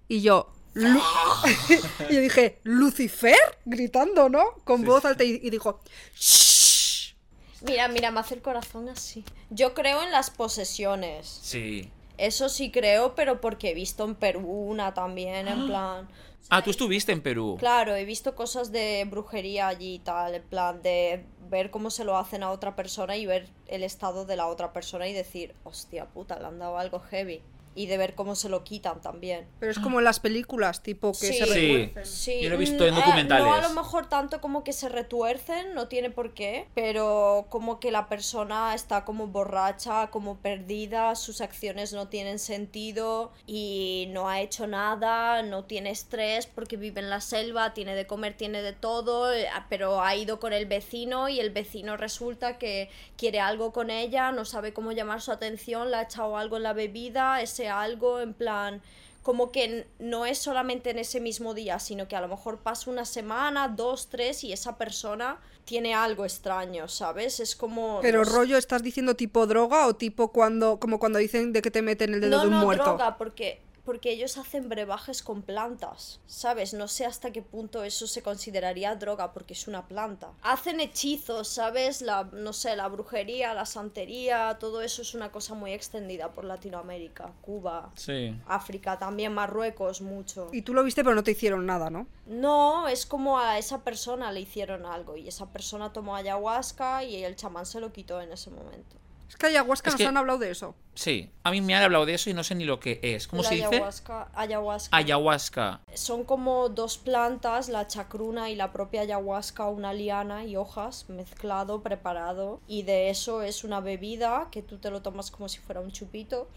[0.09, 0.99] Y yo, Lu-
[2.09, 3.37] y yo dije, ¿Lucifer?
[3.65, 4.43] Gritando, ¿no?
[4.65, 5.79] Con voz alta y, y dijo,
[6.15, 7.15] "Shh".
[7.61, 9.23] Mira, mira, me hace el corazón así.
[9.49, 11.39] Yo creo en las posesiones.
[11.41, 11.89] Sí.
[12.21, 16.07] Eso sí creo, pero porque he visto en Perú una también, en plan...
[16.51, 17.55] Ah, tú estuviste en Perú.
[17.57, 22.03] Claro, he visto cosas de brujería allí y tal, en plan de ver cómo se
[22.03, 25.55] lo hacen a otra persona y ver el estado de la otra persona y decir,
[25.63, 27.41] hostia puta, le han dado algo heavy.
[27.73, 29.47] Y de ver cómo se lo quitan también.
[29.59, 31.33] Pero es como en las películas, tipo que Sí.
[31.33, 31.51] se Sí.
[31.77, 32.05] retuercen.
[32.05, 33.45] Sí, Yo lo he visto mm, en eh, documentales.
[33.45, 37.79] no a lo mejor tanto como que se retuercen, no tiene por qué, pero como
[37.79, 44.27] que la persona está como borracha, como perdida, sus acciones no tienen sentido y no
[44.29, 48.61] ha hecho nada, no tiene estrés porque vive en la selva, tiene de comer, tiene
[48.61, 53.39] de todo, eh, pero ha ido con el vecino y el vecino resulta que quiere
[53.39, 56.73] algo con ella, no sabe cómo llamar su atención, le ha echado algo en la
[56.73, 58.81] bebida, ese algo en plan
[59.23, 62.89] como que no es solamente en ese mismo día, sino que a lo mejor pasa
[62.89, 67.39] una semana, dos, tres y esa persona tiene algo extraño, ¿sabes?
[67.39, 67.99] Es como...
[68.01, 71.69] Pero no rollo, ¿estás diciendo tipo droga o tipo cuando, como cuando dicen de que
[71.69, 72.83] te meten el dedo No, de un no, muerto?
[72.83, 76.73] droga, porque, porque ellos hacen brebajes con plantas, ¿sabes?
[76.73, 80.31] No sé hasta qué punto eso se consideraría droga, porque es una planta.
[80.41, 82.01] Hacen hechizos, ¿sabes?
[82.01, 86.45] La, no sé, la brujería, la santería, todo eso es una cosa muy extendida por
[86.45, 88.35] Latinoamérica, Cuba, Sí.
[88.47, 90.49] África, también Marruecos, mucho.
[90.51, 92.07] Y tú lo viste pero no te hicieron nada, ¿no?
[92.25, 97.23] No, es como a esa persona le hicieron algo y esa persona tomó ayahuasca y
[97.23, 98.95] el chamán se lo quitó en ese momento.
[99.31, 100.75] Es que ayahuasca Es nos que- han hablado de eso.
[100.93, 101.31] Sí.
[101.45, 103.29] A mí me han hablado de eso y no sé ni lo que es.
[103.29, 103.67] ¿Cómo La se dice?
[103.67, 104.97] Ayahuasca, ayahuasca.
[104.97, 105.81] Ayahuasca.
[105.93, 111.81] Son como dos plantas, la chacruna y la propia ayahuasca, una liana y hojas, mezclado,
[111.81, 112.59] preparado.
[112.67, 115.91] Y de eso es una bebida que tú te lo tomas como si fuera un
[115.93, 116.49] chupito.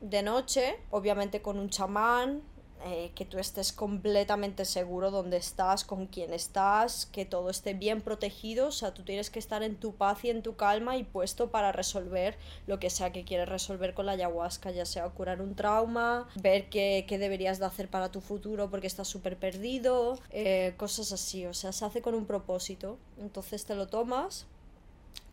[0.00, 2.40] De noche, obviamente con un chamán,
[2.84, 8.00] eh, que tú estés completamente seguro dónde estás, con quién estás, que todo esté bien
[8.00, 8.68] protegido.
[8.68, 11.50] O sea, tú tienes que estar en tu paz y en tu calma y puesto
[11.50, 15.54] para resolver lo que sea que quieres resolver con la ayahuasca, ya sea curar un
[15.54, 20.74] trauma, ver qué, qué deberías de hacer para tu futuro porque estás súper perdido, eh,
[20.76, 21.46] cosas así.
[21.46, 22.96] O sea, se hace con un propósito.
[23.20, 24.46] Entonces te lo tomas,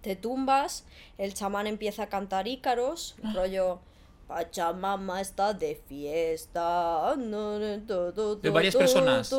[0.02, 0.84] te tumbas,
[1.18, 3.80] el chamán empieza a cantar ícaros, rollo.
[4.28, 7.16] Pachamama está de fiesta.
[7.16, 9.34] ¿De varias personas?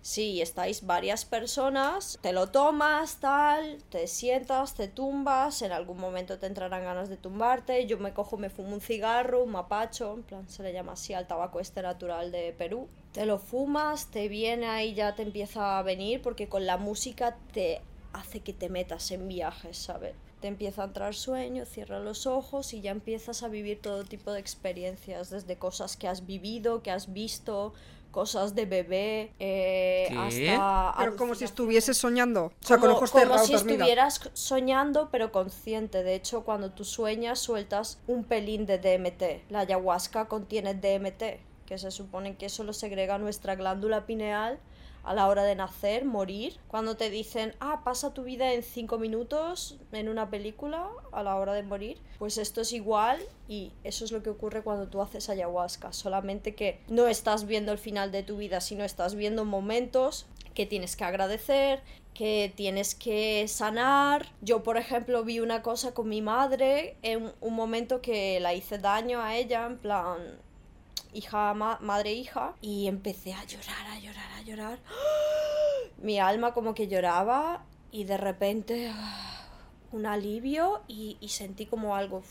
[0.00, 6.38] Sí, estáis varias personas, te lo tomas, tal, te sientas, te tumbas, en algún momento
[6.38, 10.22] te entrarán ganas de tumbarte, yo me cojo, me fumo un cigarro, un mapacho, en
[10.22, 12.86] plan se le llama así al tabaco este natural de Perú.
[13.12, 17.38] Te lo fumas, te viene ahí, ya te empieza a venir, porque con la música
[17.54, 17.80] te
[18.12, 20.14] hace que te metas en viajes, ¿sabes?
[20.44, 24.30] Te empieza a entrar sueño, cierras los ojos y ya empiezas a vivir todo tipo
[24.30, 27.72] de experiencias, desde cosas que has vivido, que has visto,
[28.10, 30.96] cosas de bebé, eh, hasta...
[30.98, 32.48] Pero como si estuvieses soñando.
[32.48, 36.02] O sea, con Como- ojos como cerrados, si estuvieras soñando pero consciente.
[36.02, 39.50] De hecho, cuando tú sueñas sueltas un pelín de DMT.
[39.50, 44.58] La ayahuasca contiene DMT, que se supone que eso lo segrega nuestra glándula pineal
[45.04, 46.58] a la hora de nacer, morir.
[46.68, 51.36] Cuando te dicen, ah, pasa tu vida en cinco minutos en una película a la
[51.36, 55.02] hora de morir, pues esto es igual y eso es lo que ocurre cuando tú
[55.02, 55.92] haces ayahuasca.
[55.92, 60.66] Solamente que no estás viendo el final de tu vida, sino estás viendo momentos que
[60.66, 61.82] tienes que agradecer,
[62.14, 64.32] que tienes que sanar.
[64.40, 68.78] Yo, por ejemplo, vi una cosa con mi madre en un momento que la hice
[68.78, 70.43] daño a ella, en plan
[71.14, 74.78] hija, ma- madre, hija, y empecé a llorar, a llorar, a llorar.
[75.98, 79.46] Mi alma como que lloraba y de repente ah,
[79.92, 82.22] un alivio y, y sentí como algo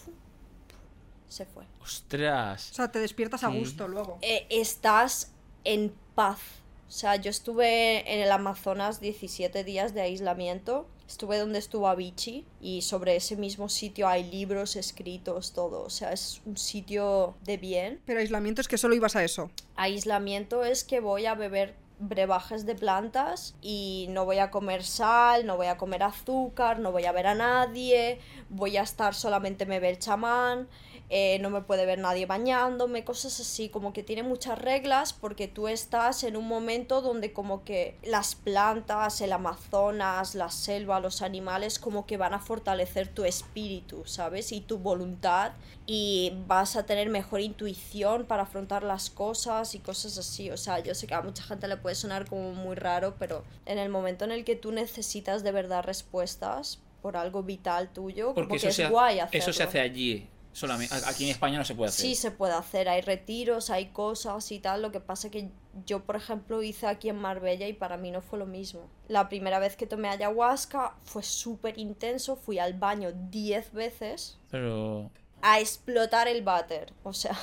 [1.28, 1.64] se fue.
[1.82, 2.72] Ostras.
[2.72, 3.58] O sea, te despiertas a Sí.
[3.60, 4.20] gusto luego.
[4.22, 5.32] Eh, estás
[5.64, 6.40] en paz.
[6.88, 10.88] O sea, yo estuve en el Amazonas 17 días de aislamiento.
[11.08, 15.84] Estuve donde estuvo Avicii y sobre ese mismo sitio hay libros escritos, todo.
[15.84, 18.02] O sea, es un sitio de bien.
[18.06, 19.52] Pero aislamiento es que solo ibas a eso.
[19.76, 25.46] Aislamiento es que voy a beber brebajes de plantas y no voy a comer sal,
[25.46, 29.66] no voy a comer azúcar, no voy a ver a nadie, voy a estar solamente
[29.66, 30.68] me ve el chamán,
[31.16, 35.48] eh, no me puede ver nadie bañándome, cosas así, como que tiene muchas reglas porque
[35.48, 41.22] tú estás en un momento donde como que las plantas, el Amazonas, la selva, los
[41.22, 44.52] animales como que van a fortalecer tu espíritu, ¿sabes?
[44.52, 45.52] Y tu voluntad
[45.86, 50.50] y vas a tener mejor intuición para afrontar las cosas y cosas así.
[50.50, 53.44] O sea, yo sé que a mucha gente le puede sonar como muy raro, pero
[53.68, 58.34] en el momento en el que tú necesitas de verdad respuestas por algo vital tuyo,
[58.34, 60.28] Porque como eso que es se, ha- guay eso se hace allí.
[60.54, 62.06] Solamente, aquí en España no se puede hacer.
[62.06, 64.84] Sí se puede hacer, hay retiros, hay cosas y tal.
[64.84, 65.50] Lo que pasa que
[65.86, 68.88] yo, por ejemplo, hice aquí en Marbella y para mí no fue lo mismo.
[69.08, 75.10] La primera vez que tomé ayahuasca fue súper intenso, fui al baño 10 veces Pero.
[75.42, 76.94] a explotar el váter.
[77.02, 77.36] O sea,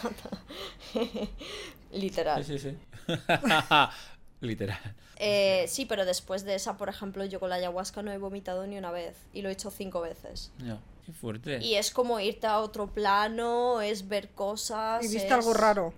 [1.90, 2.44] literal.
[2.44, 3.16] Sí, sí, sí.
[4.40, 4.78] Literal.
[5.16, 8.66] Eh, sí, pero después de esa, por ejemplo, yo con la ayahuasca no he vomitado
[8.66, 10.50] ni una vez y lo he hecho cinco veces.
[10.58, 11.58] Ya, qué fuerte.
[11.62, 15.04] Y es como irte a otro plano, es ver cosas.
[15.04, 15.92] ¿Y viste es- algo raro?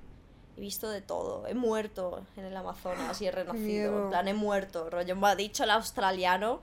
[0.57, 1.47] He visto de todo.
[1.47, 4.05] He muerto en el Amazonas y he renacido.
[4.05, 4.91] En plan, he muerto.
[4.91, 6.61] Rollo, me ha dicho el australiano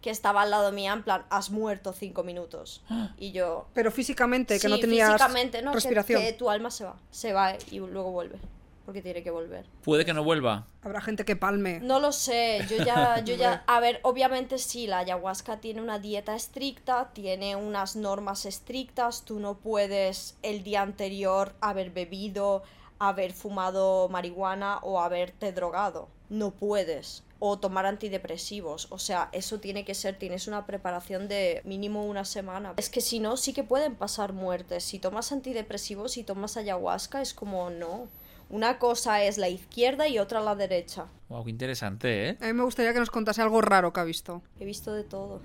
[0.00, 2.82] que estaba al lado mía, en plan, has muerto cinco minutos.
[3.18, 3.66] Y yo.
[3.74, 6.20] Pero físicamente, que sí, no tenías físicamente, no, que- respiración.
[6.22, 6.96] Que, tu alma se va.
[7.10, 8.38] Se va y luego vuelve.
[8.84, 9.66] Porque tiene que volver.
[9.84, 10.66] Puede que no vuelva.
[10.82, 11.80] Habrá gente que palme.
[11.80, 15.98] No lo sé, yo ya, yo ya, a ver, obviamente sí, la ayahuasca tiene una
[15.98, 22.62] dieta estricta, tiene unas normas estrictas, tú no puedes el día anterior haber bebido,
[22.98, 27.24] haber fumado marihuana o haberte drogado, no puedes.
[27.44, 32.24] O tomar antidepresivos, o sea, eso tiene que ser, tienes una preparación de mínimo una
[32.24, 32.74] semana.
[32.76, 34.84] Es que si no, sí que pueden pasar muertes.
[34.84, 38.06] Si tomas antidepresivos y tomas ayahuasca, es como no.
[38.52, 41.06] Una cosa es la izquierda y otra la derecha.
[41.28, 42.38] Wow, qué interesante, ¿eh?
[42.40, 44.42] A mí me gustaría que nos contase algo raro que ha visto.
[44.60, 45.40] He visto de todo.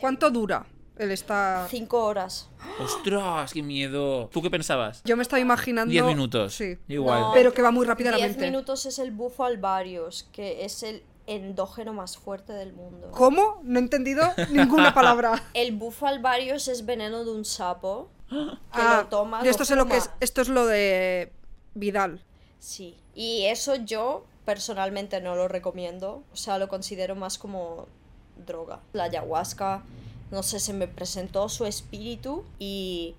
[0.00, 0.64] ¿Cuánto dura
[0.96, 1.66] el esta...?
[1.68, 2.48] Cinco horas.
[2.80, 4.28] ¡Ostras, qué miedo!
[4.32, 5.02] ¿Tú qué pensabas?
[5.04, 5.90] Yo me estaba imaginando...
[5.90, 6.54] Diez minutos.
[6.54, 6.78] Sí.
[6.88, 7.20] Igual.
[7.20, 7.30] No.
[7.34, 8.44] Pero que va muy Diez rápidamente.
[8.46, 13.10] minutos es el bufo alvarius, que es el endógeno más fuerte del mundo.
[13.10, 13.60] ¿Cómo?
[13.64, 15.42] No he entendido ninguna palabra.
[15.54, 18.10] El bufo alvarius es veneno de un sapo.
[18.30, 18.36] Que
[18.80, 20.10] Ah, lo toma, y esto lo sé lo que es.
[20.20, 21.32] Esto es lo de
[21.74, 22.22] Vidal.
[22.64, 22.96] Sí.
[23.14, 26.22] Y eso yo personalmente no lo recomiendo.
[26.32, 27.86] O sea, lo considero más como
[28.46, 28.80] droga.
[28.94, 29.82] La ayahuasca,
[30.30, 33.16] no sé, se me presentó su espíritu y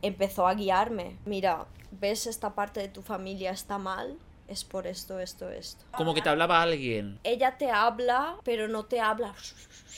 [0.00, 1.16] empezó a guiarme.
[1.26, 4.16] Mira, ¿ves esta parte de tu familia está mal?
[4.52, 5.82] Es por esto, esto, esto.
[5.92, 7.18] Como que te hablaba alguien.
[7.24, 9.34] Ella te habla, pero no te habla.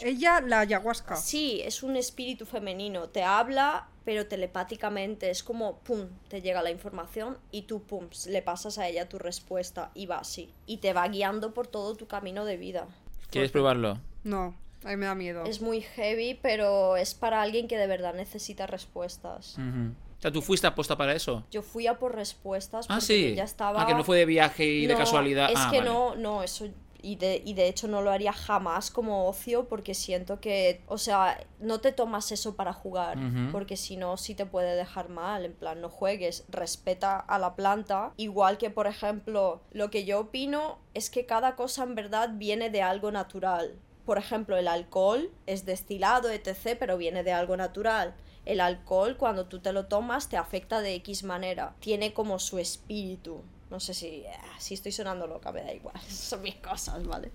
[0.01, 1.17] Ella, la ayahuasca.
[1.17, 3.09] Sí, es un espíritu femenino.
[3.09, 5.29] Te habla, pero telepáticamente.
[5.29, 9.19] Es como, pum, te llega la información y tú, pum, le pasas a ella tu
[9.19, 10.53] respuesta y va así.
[10.67, 12.87] Y te va guiando por todo tu camino de vida.
[13.31, 13.99] ¿Quieres probarlo?
[14.23, 15.43] No, a mí me da miedo.
[15.47, 19.59] Es muy heavy, pero es para alguien que de verdad necesita respuestas.
[19.59, 21.45] O sea, ¿tú fuiste aposta para eso?
[21.51, 23.35] Yo fui a por respuestas Ah, porque sí.
[23.35, 23.83] ya estaba...
[23.83, 25.51] Ah, que no fue de viaje y de casualidad.
[25.51, 25.91] Es Ah, que vale.
[25.91, 26.67] no, no, eso.
[27.03, 30.97] Y de, y de hecho no lo haría jamás como ocio porque siento que, o
[30.97, 33.53] sea, no te tomas eso para jugar, Ujú.
[33.53, 37.57] porque si no, sí te puede dejar mal, en plan, no juegues, respeta a la
[37.57, 42.31] planta, igual que, por ejemplo, lo que yo opino es que cada cosa en verdad
[42.37, 43.75] viene de algo natural.
[44.07, 48.15] Por ejemplo, el alcohol es destilado, etc., pero viene de algo natural.
[48.45, 51.75] El alcohol, cuando tú te lo tomas, te afecta de X manera.
[51.81, 53.43] Tiene como su espíritu.
[53.71, 55.99] No sé si, ah, si estoy sonando loca, me da igual.
[56.09, 57.33] Son mis cosas, ¿vale?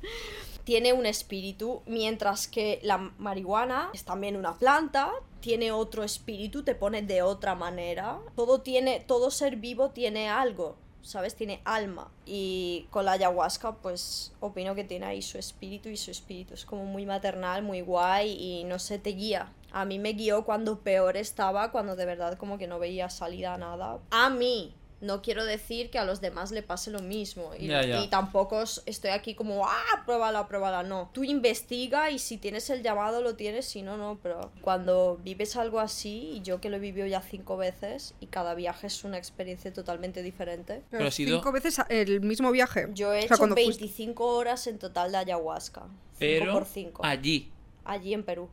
[0.64, 6.76] Tiene un espíritu, mientras que la marihuana es también una planta, tiene otro espíritu, te
[6.76, 8.20] pone de otra manera.
[8.36, 10.78] Todo tiene, todo ser vivo tiene algo.
[11.02, 11.34] ¿Sabes?
[11.34, 12.12] Tiene alma.
[12.26, 16.66] Y con la ayahuasca, pues opino que tiene ahí su espíritu y su espíritu es
[16.66, 19.52] como muy maternal, muy guay y no sé, te guía.
[19.72, 23.54] A mí me guió cuando peor estaba, cuando de verdad como que no veía salida
[23.54, 24.00] a nada.
[24.12, 24.74] A mí.
[25.02, 27.52] No quiero decir que a los demás le pase lo mismo.
[27.58, 28.04] Y, Ya, ya.
[28.04, 30.84] y tampoco os- estoy aquí como, ah, pruébala, pruébala.
[30.84, 31.10] No.
[31.14, 34.20] Tú investiga y si tienes el llamado lo tienes, si no, no.
[34.22, 38.26] Pero cuando vives algo así, y yo que lo he vivido ya cinco veces, y
[38.26, 40.84] cada viaje es una experiencia totalmente diferente.
[40.92, 42.88] Pero ha sido- Cinco veces el mismo viaje.
[42.94, 45.84] Yo he O sea, hecho cuando fuiste- 25 horas en total de ayahuasca.
[45.84, 47.06] 5 Pero por 5.
[47.06, 47.50] allí,
[47.86, 48.50] Allí en Perú.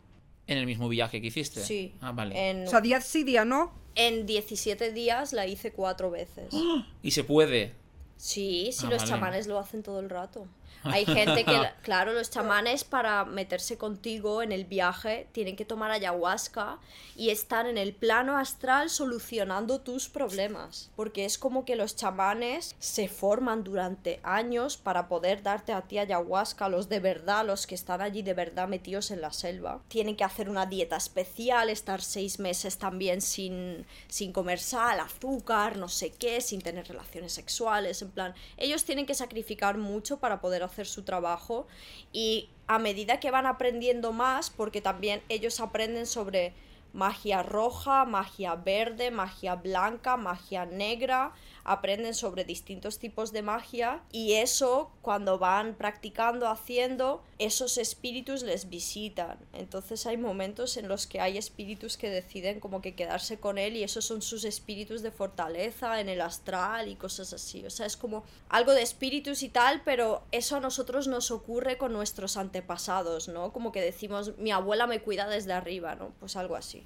[0.46, 1.60] En el mismo viaje que hiciste.
[1.64, 1.94] Sí.
[2.00, 2.50] Ah, vale.
[2.50, 3.72] En, O sea, día sí, día no.
[3.94, 6.48] en 17 días la hice cuatro veces.
[7.02, 7.72] Y se puede.
[8.16, 9.10] Sí, sí, Ah, los vale.
[9.10, 10.46] chamanes lo hacen todo el rato.
[10.84, 15.90] Hay gente que, claro, los chamanes para meterse contigo en el viaje tienen que tomar
[15.90, 16.78] ayahuasca
[17.14, 20.90] y estar en el plano astral solucionando tus problemas.
[20.96, 25.98] Porque es como que los chamanes se forman durante años para poder darte a ti
[25.98, 29.80] ayahuasca, los de verdad, los que están allí de verdad metidos en la selva.
[29.88, 35.76] Tienen que hacer una dieta especial, estar seis meses también sin, sin comer sal, azúcar,
[35.76, 40.40] no sé qué, sin tener relaciones sexuales, en plan, ellos tienen que sacrificar mucho para
[40.40, 41.66] poder hacer su trabajo
[42.12, 46.52] y a medida que van aprendiendo más, porque también ellos aprenden sobre
[46.92, 51.32] magia roja, magia verde, magia blanca, magia negra,
[51.66, 58.70] aprenden sobre distintos tipos de magia y eso cuando van practicando, haciendo, esos espíritus les
[58.70, 59.36] visitan.
[59.52, 63.76] Entonces hay momentos en los que hay espíritus que deciden como que quedarse con él
[63.76, 67.66] y esos son sus espíritus de fortaleza en el astral y cosas así.
[67.66, 71.78] O sea, es como algo de espíritus y tal, pero eso a nosotros nos ocurre
[71.78, 73.52] con nuestros antepasados, ¿no?
[73.52, 76.12] Como que decimos, mi abuela me cuida desde arriba, ¿no?
[76.20, 76.84] Pues algo así.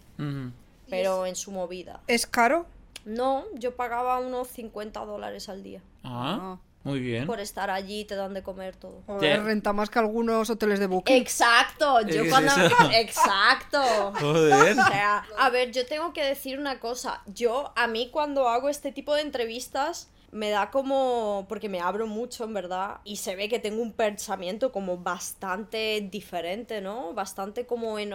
[0.89, 2.01] Pero en su movida.
[2.07, 2.67] ¿Es caro?
[3.05, 5.83] No, yo pagaba unos 50 dólares al día.
[6.05, 7.27] Ah, muy bien.
[7.27, 9.03] Por estar allí te dan de comer todo.
[9.07, 11.15] Joder, renta más que algunos hoteles de booking.
[11.15, 12.53] Exacto, yo ¿Qué es cuando...
[12.53, 12.77] eso?
[12.95, 14.13] Exacto.
[14.19, 14.79] Joder.
[14.79, 17.23] O sea, a ver, yo tengo que decir una cosa.
[17.27, 21.45] Yo, a mí cuando hago este tipo de entrevistas, me da como...
[21.49, 26.09] porque me abro mucho, en verdad, y se ve que tengo un pensamiento como bastante
[26.11, 27.13] diferente, ¿no?
[27.13, 28.15] Bastante como en...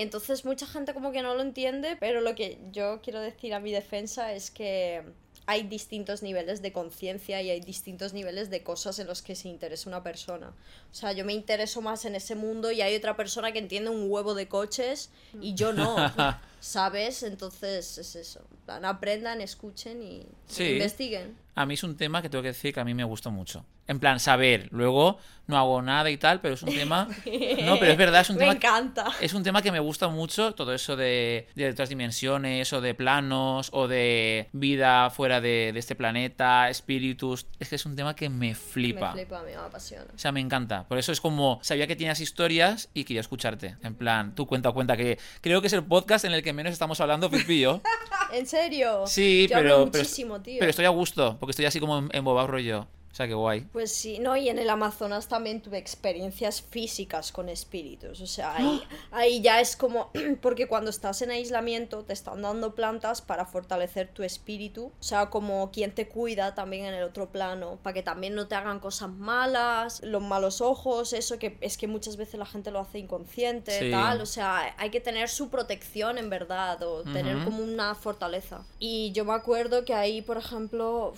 [0.00, 3.60] Entonces mucha gente como que no lo entiende, pero lo que yo quiero decir a
[3.60, 5.02] mi defensa es que
[5.48, 9.48] hay distintos niveles de conciencia y hay distintos niveles de cosas en los que se
[9.48, 10.52] interesa una persona.
[10.90, 13.90] O sea, yo me intereso más en ese mundo y hay otra persona que entiende
[13.90, 15.96] un huevo de coches y yo no,
[16.60, 17.22] ¿sabes?
[17.22, 18.40] Entonces es eso.
[18.66, 20.64] Aprendan, escuchen y Sí.
[20.64, 21.36] investiguen.
[21.56, 23.64] A mí es un tema que tengo que decir que a mí me gusta mucho.
[23.88, 24.68] En plan, saber.
[24.72, 27.08] Luego no hago nada y tal, pero es un tema.
[27.66, 28.52] No, pero es verdad, es un Me tema.
[28.52, 29.06] encanta.
[29.20, 32.94] Es un tema que me gusta mucho, todo eso de, de otras dimensiones, o de
[32.94, 37.46] planos, o de vida fuera de, de este planeta, espíritus.
[37.58, 39.12] Es que es un tema que me flipa.
[39.14, 40.04] Me flipa, a mí me apasiona.
[40.14, 40.86] O sea, me encanta.
[40.88, 43.76] Por eso es como, sabía que tenías historias y quería escucharte.
[43.82, 46.72] En plan, tú cuenta, cuenta, que creo que es el podcast en el que menos
[46.72, 47.80] estamos hablando, yo.
[48.32, 49.04] ¿En serio?
[49.06, 50.56] Sí, Yo hablo pero, pero, muchísimo, tío.
[50.58, 52.88] pero estoy a gusto, porque estoy así como en- embobado rollo.
[53.16, 53.62] O sea, que guay.
[53.72, 58.20] Pues sí, no, y en el Amazonas también tuve experiencias físicas con espíritus.
[58.20, 60.10] O sea, ahí, ahí ya es como.
[60.42, 64.92] Porque cuando estás en aislamiento te están dando plantas para fortalecer tu espíritu.
[65.00, 67.78] O sea, como quien te cuida también en el otro plano.
[67.82, 71.86] Para que también no te hagan cosas malas, los malos ojos, eso que es que
[71.88, 73.90] muchas veces la gente lo hace inconsciente, Sí.
[73.92, 74.20] tal.
[74.20, 76.82] O sea, hay que tener su protección en verdad.
[76.82, 77.44] O tener Ujú.
[77.46, 78.66] como una fortaleza.
[78.78, 81.14] Y yo me acuerdo que ahí, por ejemplo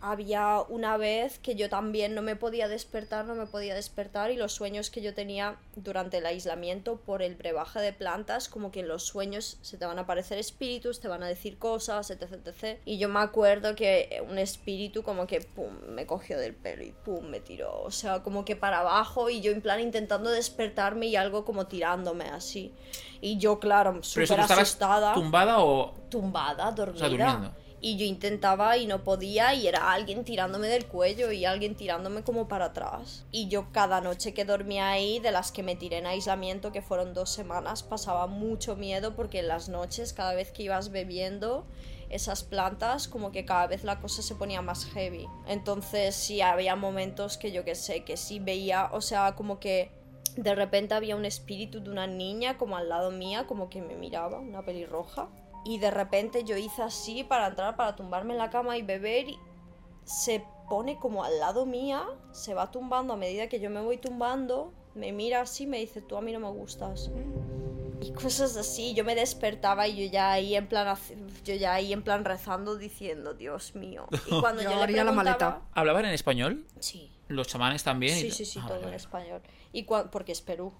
[0.00, 4.36] había una vez que yo también no me podía despertar, no me podía despertar y
[4.36, 8.80] los sueños que yo tenía durante el aislamiento por el brebaje de plantas, como que
[8.80, 12.32] en los sueños se te van a aparecer espíritus, te van a decir cosas, etc,
[12.44, 12.78] etc.
[12.84, 16.92] Y yo me acuerdo que un espíritu como que pum, me cogió del pelo y
[16.92, 21.06] pum, me tiró, o sea, como que para abajo y yo en plan intentando despertarme
[21.06, 22.72] y algo como tirándome así.
[23.20, 25.94] Y yo, claro, súper ¿tú estabas asustada tumbada o...?
[26.10, 27.08] tumbada, dormida.
[27.08, 27.63] durmiendo.
[27.86, 32.22] Y yo intentaba y no podía y era alguien tirándome del cuello y alguien tirándome
[32.22, 33.26] como para atrás.
[33.30, 36.80] Y yo cada noche que dormía ahí, de las que me tiré en aislamiento, que
[36.80, 41.66] fueron dos semanas, pasaba mucho miedo porque en las noches, cada vez que ibas bebiendo
[42.08, 45.28] esas plantas, como que cada vez la cosa se ponía más heavy.
[45.46, 49.90] Entonces sí había momentos que yo que sé, que sí veía, o sea, como que
[50.38, 53.94] de repente había un espíritu de una niña como al lado mía, como que me
[53.94, 55.28] miraba, una pelirroja.
[55.64, 59.28] Y de repente yo hice así para entrar, para tumbarme en la cama y beber.
[59.28, 59.38] Y
[60.04, 63.96] se pone como al lado mía, se va tumbando a medida que yo me voy
[63.98, 64.72] tumbando.
[64.94, 67.10] Me mira así, me dice, tú a mí no me gustas.
[68.00, 70.94] Y cosas así, yo me despertaba y yo ya ahí en plan,
[71.44, 74.06] yo ya ahí en plan rezando diciendo, Dios mío.
[74.26, 75.62] Y cuando Yo yo, le la maleta.
[75.72, 76.66] ¿Hablaban en español?
[76.78, 78.18] sí, ¿Los chamanes también?
[78.18, 79.40] sí, sí, sí, Ah, todo vale, en español.
[79.72, 80.72] Y cua- porque es Perú.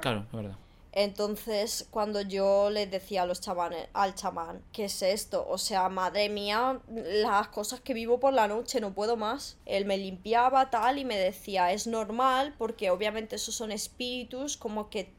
[0.00, 0.56] Claro, es verdad.
[0.92, 5.46] Entonces, cuando yo le decía a los chamanes, al chamán, ¿qué es esto?
[5.48, 9.56] O sea, madre mía, las cosas que vivo por la noche, no puedo más.
[9.66, 14.90] Él me limpiaba tal y me decía, es normal porque obviamente esos son espíritus como
[14.90, 15.12] que,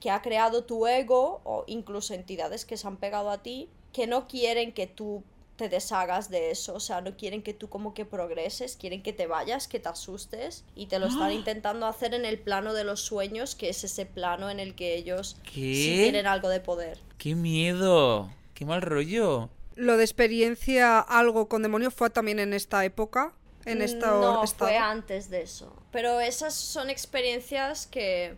[0.00, 4.06] que ha creado tu ego o incluso entidades que se han pegado a ti que
[4.06, 5.24] no quieren que tú
[5.56, 9.12] te deshagas de eso, o sea, no quieren que tú como que progreses, quieren que
[9.12, 12.84] te vayas, que te asustes y te lo están intentando hacer en el plano de
[12.84, 15.50] los sueños, que es ese plano en el que ellos ¿Qué?
[15.52, 16.98] sí tienen algo de poder.
[17.18, 18.30] ¡Qué miedo!
[18.54, 19.48] ¡Qué mal rollo!
[19.74, 23.32] Lo de experiencia algo con demonio fue también en esta época.
[23.64, 24.70] En esta no, estado.
[24.70, 25.74] fue antes de eso.
[25.90, 28.36] Pero esas son experiencias que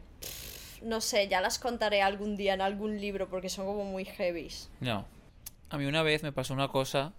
[0.82, 4.68] no sé, ya las contaré algún día en algún libro porque son como muy heavies.
[4.80, 5.04] No.
[5.70, 7.12] A mí una vez me pasó una cosa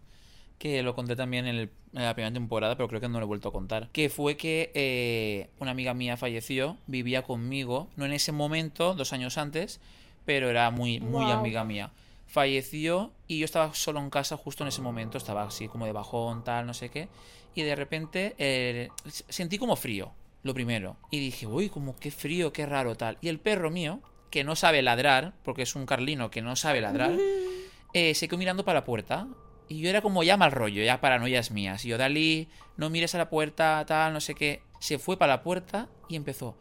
[0.57, 3.25] que lo conté también en, el- en la primera temporada, pero creo que no lo
[3.25, 3.89] he vuelto a contar.
[3.93, 9.13] Que fue que eh, una amiga mía falleció, vivía conmigo, no en ese momento, dos
[9.13, 9.79] años antes,
[10.25, 11.91] pero era muy, muy amiga mía.
[12.27, 15.91] Falleció y yo estaba solo en casa justo en ese momento, estaba así como de
[15.93, 17.07] bajón, tal, no sé qué.
[17.55, 18.89] Y de repente eh,
[19.29, 20.11] sentí como frío,
[20.43, 20.95] lo primero.
[21.09, 23.17] Y dije, uy, como qué frío, qué raro, tal.
[23.21, 26.81] Y el perro mío, que no sabe ladrar, porque es un carlino que no sabe
[26.81, 27.11] ladrar,
[27.93, 29.27] eh, se quedó mirando para la puerta.
[29.67, 31.85] Y yo era como ya mal rollo, ya paranoias mías.
[31.85, 34.63] Y yo, Dalí, no mires a la puerta, tal, no sé qué.
[34.79, 36.57] Se fue para la puerta y empezó.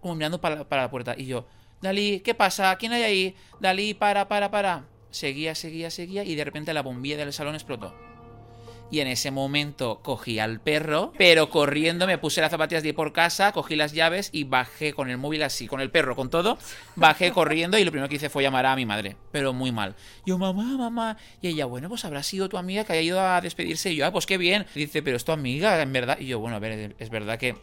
[0.00, 1.14] Como mirando para, para la puerta.
[1.18, 1.46] Y yo,
[1.82, 2.76] Dalí, ¿qué pasa?
[2.76, 3.36] ¿Quién hay ahí?
[3.60, 4.86] Dalí, para, para, para.
[5.10, 6.22] Seguía, seguía, seguía.
[6.22, 8.07] Y de repente la bombilla del salón explotó.
[8.90, 12.94] Y en ese momento cogí al perro, pero corriendo me puse las zapatillas de ir
[12.94, 16.30] por casa, cogí las llaves y bajé con el móvil así, con el perro, con
[16.30, 16.58] todo.
[16.96, 19.94] Bajé corriendo y lo primero que hice fue llamar a mi madre, pero muy mal.
[20.24, 21.16] Yo, mamá, mamá.
[21.42, 23.92] Y ella, bueno, pues habrá sido tu amiga que haya ido a despedirse.
[23.92, 24.66] Y yo, ah, pues qué bien.
[24.74, 26.18] dice, pero es tu amiga, en verdad.
[26.18, 27.56] Y yo, bueno, a ver, es verdad que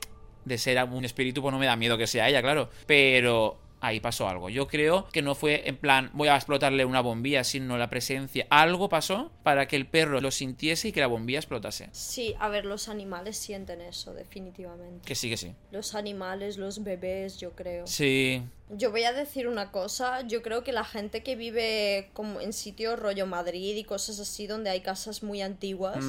[0.46, 2.70] de ser un espíritu, pues no me da miedo que sea ella, claro.
[2.86, 4.50] Pero ahí pasó algo.
[4.50, 8.48] Yo creo que no fue en plan voy a explotarle una bombilla, sino la presencia.
[8.50, 11.90] Algo pasó para que el perro lo sintiese y que la bombilla explotase.
[11.92, 15.06] Sí, a ver, los animales sienten eso, definitivamente.
[15.06, 15.54] Que sí, que sí.
[15.72, 17.86] Los animales, los bebés, yo creo.
[17.88, 18.42] Sí.
[18.70, 22.52] Yo voy a decir una cosa, yo creo que la gente que vive como en
[22.52, 26.04] sitios rollo Madrid y cosas así donde hay casas muy antiguas,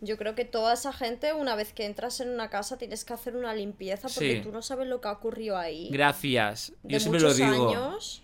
[0.00, 3.12] yo creo que toda esa gente una vez que entras en una casa tienes que
[3.14, 4.40] hacer una limpieza porque Sí.
[4.42, 5.88] tú no sabes lo que ha ocurrido ahí.
[5.92, 6.72] Gracias.
[6.82, 7.68] de Yo siempre lo muchos digo.
[7.68, 8.22] años.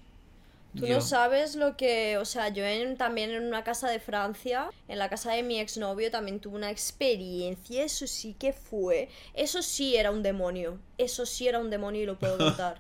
[0.77, 4.01] Tú Yo- no sabes lo que, o sea, yo en- también en una casa de
[4.01, 9.09] Francia, en la casa de mi exnovio, también tuve una experiencia, eso sí que fue,
[9.35, 12.39] eso sí era un demonio, eso sí era un demonio y lo puedo
[12.73, 12.79] contar.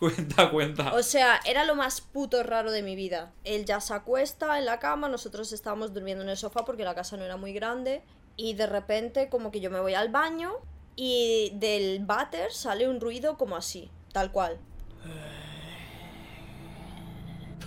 [0.00, 0.94] Cuenta, cuenta.
[0.94, 3.32] O sea, era lo más puto raro de mi vida.
[3.44, 6.94] Él ya se acuesta en la cama, nosotros estábamos durmiendo en el sofá porque la
[6.94, 8.02] casa no era muy grande.
[8.36, 10.52] Y de repente, como que yo me voy al baño
[10.96, 14.58] y del váter sale un ruido como así, tal cual.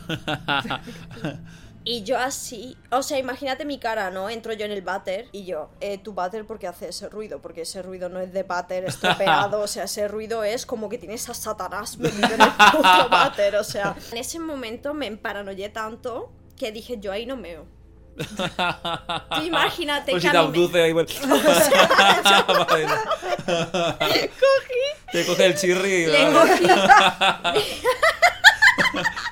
[1.86, 4.30] Y yo así, o sea, imagínate mi cara, ¿no?
[4.30, 7.42] Entro yo en el váter y yo, eh, tu váter, ¿por qué hace ese ruido?
[7.42, 10.98] Porque ese ruido no es de váter estropeado, o sea, ese ruido es como que
[10.98, 12.82] tienes a Satanás metido en el puto
[13.12, 13.96] váter, o sea.
[14.12, 17.66] En ese momento me emparanoyé tanto que dije, yo ahí no meo.
[18.16, 20.94] Tú imagínate Pues que si te a mí me- abduce ahí.
[20.94, 21.20] pues-
[25.12, 26.06] Te coge el chirri y...
[26.06, 26.66] le cogí,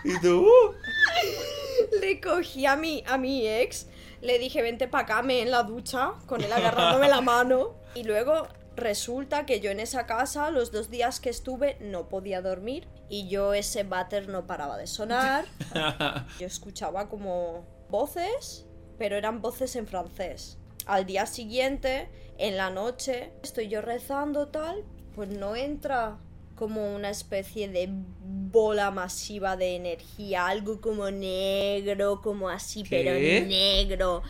[0.04, 0.40] y tú...
[0.48, 0.76] uh.
[2.12, 3.88] Le cogí a mi, a mi ex,
[4.22, 7.80] le dije, vente pa' acá, me en la ducha, con él agarrándome la mano.
[7.94, 8.48] Y luego
[8.78, 12.88] resulta que yo en esa casa, los dos días que estuve, no podía dormir.
[13.10, 15.44] Y yo ese váter no paraba de sonar.
[16.40, 18.66] Yo escuchaba como voces,
[18.98, 20.58] pero eran voces en francés.
[20.86, 26.18] Al día siguiente, en la noche, estoy yo rezando tal, pues no entra
[26.62, 33.02] como una especie de bola masiva de energía, algo como negro, como así, ¿Qué?
[33.04, 34.22] pero negro.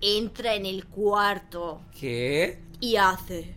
[0.00, 2.60] Entra en el cuarto ¿Qué?
[2.78, 3.56] y hace.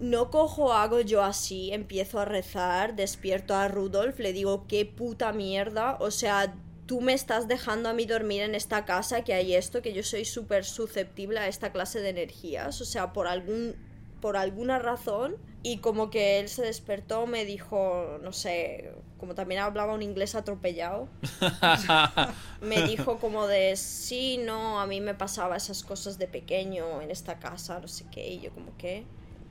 [0.00, 5.32] No cojo, hago yo así, empiezo a rezar, despierto a Rudolf, le digo, qué puta
[5.32, 6.54] mierda, o sea,
[6.84, 10.02] tú me estás dejando a mí dormir en esta casa, que hay esto, que yo
[10.02, 13.76] soy súper susceptible a esta clase de energías, o sea, por algún
[14.20, 19.62] por alguna razón y como que él se despertó me dijo no sé como también
[19.62, 21.08] hablaba un inglés atropellado
[22.60, 27.10] me dijo como de sí, no, a mí me pasaba esas cosas de pequeño en
[27.10, 29.04] esta casa, no sé qué, y yo como que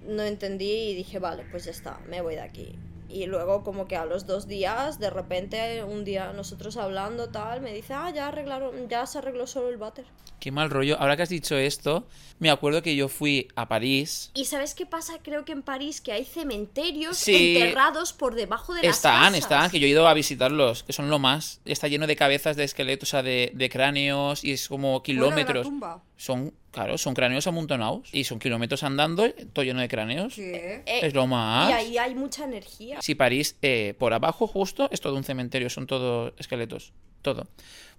[0.06, 2.78] no entendí y dije, vale, pues ya está, me voy de aquí.
[3.14, 7.62] Y luego como que a los dos días, de repente, un día nosotros hablando tal,
[7.62, 10.06] me dice, ah, ya arreglaron, ya se arregló solo el váter.
[10.40, 10.98] Qué mal rollo.
[11.00, 12.06] Ahora que has dicho esto,
[12.40, 14.32] me acuerdo que yo fui a París.
[14.34, 15.20] ¿Y sabes qué pasa?
[15.22, 17.56] Creo que en París que hay cementerios Sí.
[17.56, 19.38] enterrados por debajo de las Están, casas.
[19.38, 21.62] están, que yo he ido a visitarlos, que son lo más.
[21.66, 25.04] Está lleno de cabezas de esqueletos, o sea, de, de cráneos, y es como Fuera
[25.04, 25.64] de la kilómetros.
[25.68, 26.04] tumba.
[26.18, 30.34] Son, claro, son cráneos amontonados, y son kilómetros andando, todo lleno de cráneos.
[30.36, 30.84] ¿Qué?
[30.86, 31.70] Eh, Es lo más.
[31.70, 32.98] Y ahí hay mucha energía.
[33.02, 36.92] Sí, París, eh, por abajo justo, es todo un cementerio, son todos esqueletos.
[37.22, 37.48] Todo.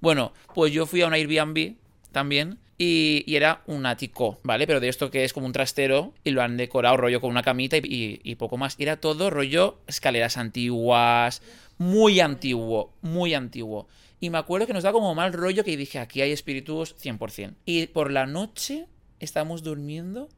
[0.00, 1.76] Bueno, pues yo fui a un Airbnb
[2.12, 4.66] también y, y era un ático, ¿vale?
[4.66, 7.42] Pero de esto que es como un trastero y lo han decorado rollo con una
[7.42, 8.76] camita y, y- y poco más.
[8.78, 11.40] Era todo rollo escaleras antiguas,
[11.78, 13.86] muy antiguo, muy antiguo.
[14.24, 17.56] Y me acuerdo que nos da como mal rollo que dije, aquí hay espíritus 100%.
[17.66, 18.86] Y por la noche
[19.20, 20.30] estábamos durmiendo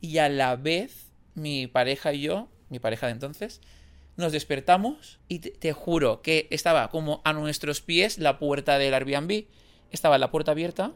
[0.00, 3.60] y a la vez mi pareja y yo, mi pareja de entonces,
[4.16, 8.92] nos despertamos y te, te juro que estaba como a nuestros pies la puerta del
[8.92, 9.44] Airbnb,
[9.92, 10.92] estaba la puerta abierta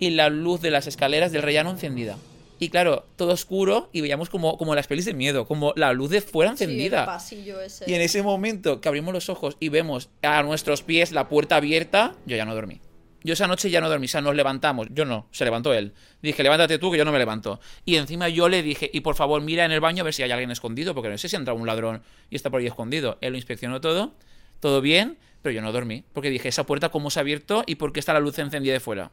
[0.00, 2.18] y la luz de las escaleras del rellano encendida.
[2.58, 6.10] Y claro, todo oscuro y veíamos como, como las pelis de miedo, como la luz
[6.10, 7.18] de fuera Sí, el encendida.
[7.64, 7.84] ese.
[7.86, 11.56] y en ese momento que abrimos los ojos y vemos a nuestros pies la puerta
[11.56, 12.80] abierta, yo ya no dormí.
[13.24, 14.88] Yo esa noche ya no dormí, o sea, nos levantamos.
[14.92, 15.92] Yo no, se levantó él.
[16.22, 17.60] Dije, levántate tú, que yo no me levanto.
[17.84, 20.22] Y encima yo le dije, y por favor, mira en el baño a ver si
[20.22, 22.66] hay alguien escondido, porque no sé si ha entrado un ladrón y está por ahí
[22.66, 23.18] escondido.
[23.20, 24.14] Él lo inspeccionó todo,
[24.60, 26.04] todo bien, pero yo no dormí.
[26.12, 28.72] Porque dije, esa puerta, ¿cómo se ha abierto y por qué está la luz encendida
[28.72, 29.10] de fuera?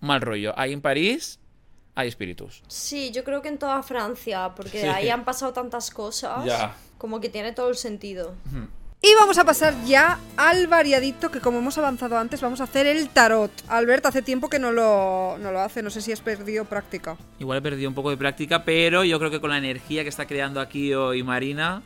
[0.00, 0.54] Mal rollo.
[0.56, 1.40] Ahí en París
[1.94, 2.62] hay espíritus.
[2.68, 4.86] Sí, yo creo que en toda Francia, porque Sí.
[4.86, 6.44] ahí han pasado tantas cosas.
[6.44, 6.74] Ya.
[6.98, 8.34] Como que tiene todo el sentido.
[9.02, 12.86] Y vamos a pasar ya al variadito que como hemos avanzado antes vamos a hacer
[12.86, 13.50] el tarot.
[13.68, 17.18] Albert hace tiempo que no lo, no lo hace, no sé si has perdido práctica.
[17.38, 20.08] Igual he perdido un poco de práctica, pero yo creo que con la energía que
[20.08, 21.82] está creando aquí hoy Marina,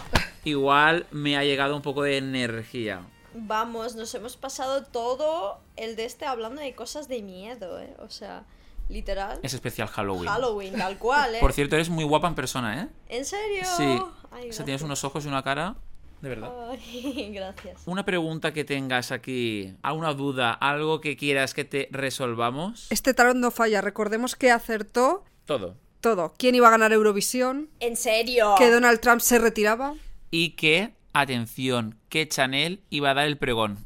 [0.44, 3.02] igual me ha llegado un poco de energía.
[3.34, 7.94] Vamos, nos hemos pasado todo el de este hablando de cosas de miedo, ¿eh?
[7.98, 8.44] O sea,
[8.92, 9.40] literal.
[9.42, 10.28] Es especial Halloween.
[10.28, 11.40] Halloween, tal cual, ¿eh?
[11.40, 12.88] Por cierto, eres muy guapa en persona, ¿eh?
[13.08, 13.62] ¿En serio?
[13.76, 13.98] Sí.
[14.30, 15.76] Ay, o sea, tienes unos ojos y una cara.
[16.20, 16.52] De verdad.
[16.70, 17.82] Ay, gracias.
[17.86, 22.86] Una pregunta que tengas aquí, alguna duda, algo que quieras que te resolvamos.
[22.90, 25.76] Este tarot no falla, recordemos que acertó Todo.
[26.00, 26.32] todo.
[26.38, 27.70] ¿Quién iba a ganar Eurovisión?
[27.80, 28.54] ¿En serio?
[28.56, 29.94] Que Donald Trump se retiraba.
[30.30, 33.84] Y que, atención, que Chanel iba a dar el pregón.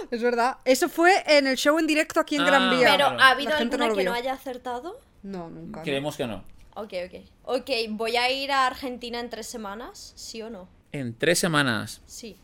[0.10, 0.58] Es verdad.
[0.64, 2.46] Eso fue en el show en directo aquí en Ah.
[2.46, 2.88] Gran Vía.
[2.92, 3.06] Pero.
[3.06, 4.98] ¿ha habido alguna no que no haya acertado?
[5.22, 5.78] No, nunca.
[5.80, 5.84] no.
[5.84, 6.44] Creemos que no.
[6.74, 7.20] Ok, ok.
[7.44, 10.12] Ok, ¿voy a ir a Argentina en tres semanas?
[10.16, 10.68] ¿Sí o no?
[10.92, 12.00] En tres semanas.
[12.06, 12.36] Sí.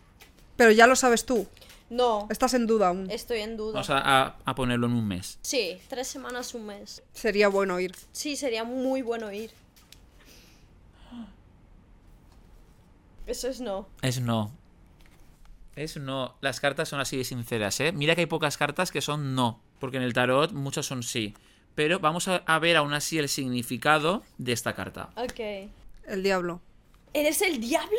[0.56, 1.46] Pero ya lo sabes tú.
[1.88, 3.08] No, Estás en duda aún.
[3.10, 3.74] estoy en duda.
[3.74, 5.38] Vamos a, a- a ponerlo en un mes.
[5.42, 7.02] Sí, tres semanas, un mes.
[7.12, 7.94] Sería bueno ir.
[8.10, 9.52] Sí, sería muy bueno ir.
[13.26, 13.88] Eso es no.
[14.02, 14.50] Es no.
[15.76, 16.36] Es no.
[16.40, 17.92] Las cartas son así de sinceras, ¿eh?
[17.92, 19.60] Mira que hay pocas cartas que son no.
[19.78, 21.34] Porque en el tarot muchas son sí.
[21.74, 25.10] Pero vamos a, a ver aún así el significado de esta carta.
[25.16, 25.68] Ok.
[26.06, 26.62] El diablo.
[27.12, 27.98] ¿Eres el diablo?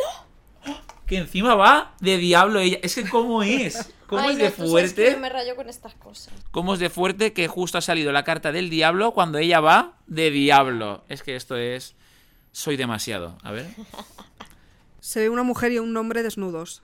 [1.06, 2.80] Que encima va de diablo ella.
[2.82, 3.94] Es que cómo es.
[4.08, 5.12] ¿Cómo Ay, es no, de tú sabes que fuerte?
[5.12, 6.34] yo me rayo con estas cosas.
[6.52, 9.98] ¿Cómo es de fuerte que justo ha salido la carta del diablo cuando ella va
[10.08, 11.04] de diablo?
[11.10, 11.96] Es que esto es...
[12.52, 13.38] Soy demasiado.
[13.44, 13.68] A ver.
[15.00, 16.82] Se ve una mujer y un hombre desnudos.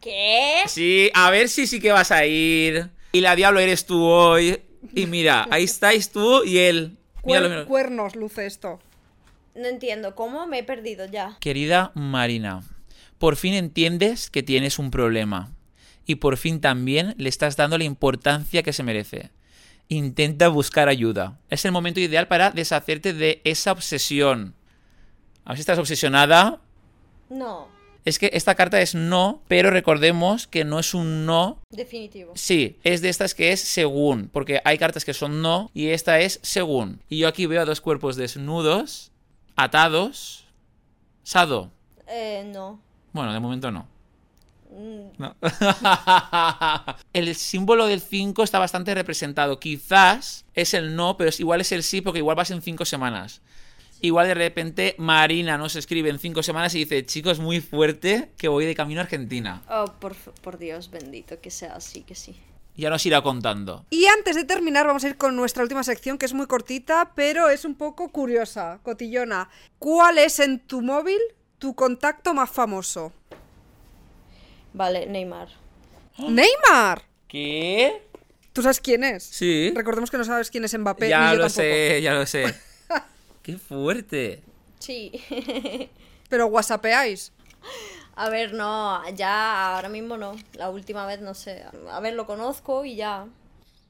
[0.00, 0.62] ¿Qué?
[0.66, 2.90] Sí, a ver si sí que vas a ir.
[3.12, 4.60] Y la diablo eres tú hoy.
[4.94, 6.96] Y mira, ahí estáis tú y él.
[7.24, 7.66] Míralo, Cuer- míralo.
[7.68, 8.78] Cuernos luce esto.
[9.54, 11.36] No entiendo, ¿cómo me he perdido ya?
[11.40, 12.62] Querida Marina,
[13.18, 15.50] por fin entiendes que tienes un problema.
[16.06, 19.30] Y por fin también le estás dando la importancia que se merece.
[19.88, 21.38] Intenta buscar ayuda.
[21.50, 24.54] Es el momento ideal para deshacerte de esa obsesión.
[25.44, 26.60] A ver si estás obsesionada.
[27.28, 27.68] No,
[28.08, 32.32] Es que esta carta es no, pero recordemos que no es un no definitivo.
[32.36, 36.18] Sí, es de estas que es según, porque hay cartas que son no y esta
[36.20, 37.02] es según.
[37.10, 39.10] Y yo aquí veo a dos cuerpos desnudos,
[39.56, 40.46] atados.
[41.22, 41.70] Sado.
[42.06, 42.80] Eh, no.
[43.12, 43.86] Bueno, de momento no.
[44.70, 45.36] Mm, No.
[47.12, 49.60] el símbolo del 5 está bastante representado.
[49.60, 52.86] Quizás es el no, pero es- igual es el sí porque igual vas en 5
[52.86, 53.42] semanas.
[54.00, 58.48] Igual de repente Marina nos escribe en 5 semanas y dice, chicos, muy fuerte que
[58.48, 59.62] voy de camino a Argentina.
[59.68, 62.36] Oh, por, por Dios bendito, que sea así, que sí.
[62.76, 63.84] Ya nos irá contando.
[63.90, 67.10] Y antes de terminar, vamos a ir con nuestra última sección, que es muy cortita,
[67.16, 69.48] pero es un poco curiosa, cotillona.
[69.80, 71.18] ¿Cuál es en tu móvil
[71.58, 73.12] tu contacto más famoso?
[74.72, 75.48] Vale, Neymar.
[76.18, 77.02] ¡Neymar!
[77.26, 78.02] ¿Qué?
[78.52, 79.24] ¿Tú sabes quién es?
[79.24, 79.72] Sí.
[79.74, 81.48] Recordemos que no sabes quién es Mbappé, ni Ya yo lo tampoco.
[81.62, 82.54] sé, ya lo sé.
[83.48, 84.42] Qué fuerte.
[84.78, 85.10] Sí.
[86.28, 87.32] Pero whatsappeáis.
[88.14, 90.36] A ver, no, ya ahora mismo no.
[90.52, 91.64] La última vez no sé.
[91.90, 93.26] A ver, lo conozco y ya.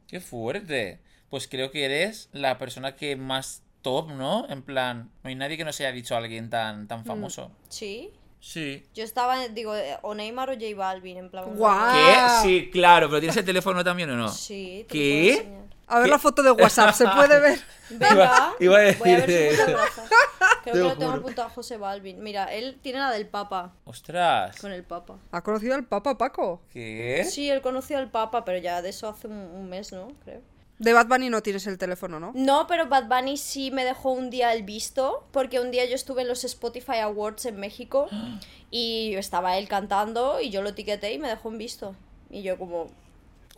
[0.07, 1.01] Qué fuerte.
[1.29, 4.49] Pues creo que eres la persona que más top, ¿no?
[4.49, 7.51] En plan, no hay nadie que no se haya dicho a alguien tan, tan famoso.
[7.69, 8.13] Sí.
[8.39, 8.85] Sí.
[8.95, 11.57] Yo estaba, digo, eh, o Neymar o J Balvin, en plan.
[11.57, 11.97] Guau.
[11.97, 12.49] ¿Qué?
[12.49, 14.29] Sí, claro, pero ¿tienes el teléfono también o no?
[14.29, 15.31] Sí, te ¿Qué?
[15.33, 15.78] lo puedo enseñar.
[15.89, 16.11] A ver ¿Qué?
[16.11, 17.59] la foto de WhatsApp, ¿se puede ver?
[17.91, 19.65] Venga, Iba- iba a voy a ver decir su.
[20.63, 22.23] Creo Te que lo tengo apuntado a José Balvin.
[22.23, 23.73] Mira, él tiene la del Papa.
[23.85, 24.61] Ostras.
[24.61, 25.17] Con el Papa.
[25.33, 26.61] ¿Ha conocido al Papa Paco?
[26.73, 27.27] ¿Qué?
[27.31, 30.09] Sí, él conoció al Papa, pero ya de eso hace un, un mes, ¿no?
[30.25, 30.43] Creo.
[30.79, 32.33] De Bad Bunny no tienes el teléfono, ¿no?
[32.35, 35.95] No, pero Bad Bunny sí me dejó un día el visto, porque un día yo
[35.95, 38.07] estuve en los Spotify Awards en México
[38.71, 41.97] y estaba él cantando y yo lo etiqueté y me dejó un visto.
[42.31, 42.89] Y yo como,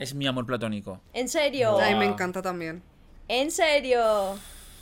[0.01, 1.01] Es mi amor platónico.
[1.13, 1.79] ¿en serio?
[1.79, 2.83] A mí me encanta también.
[3.29, 4.01] ¿En serio?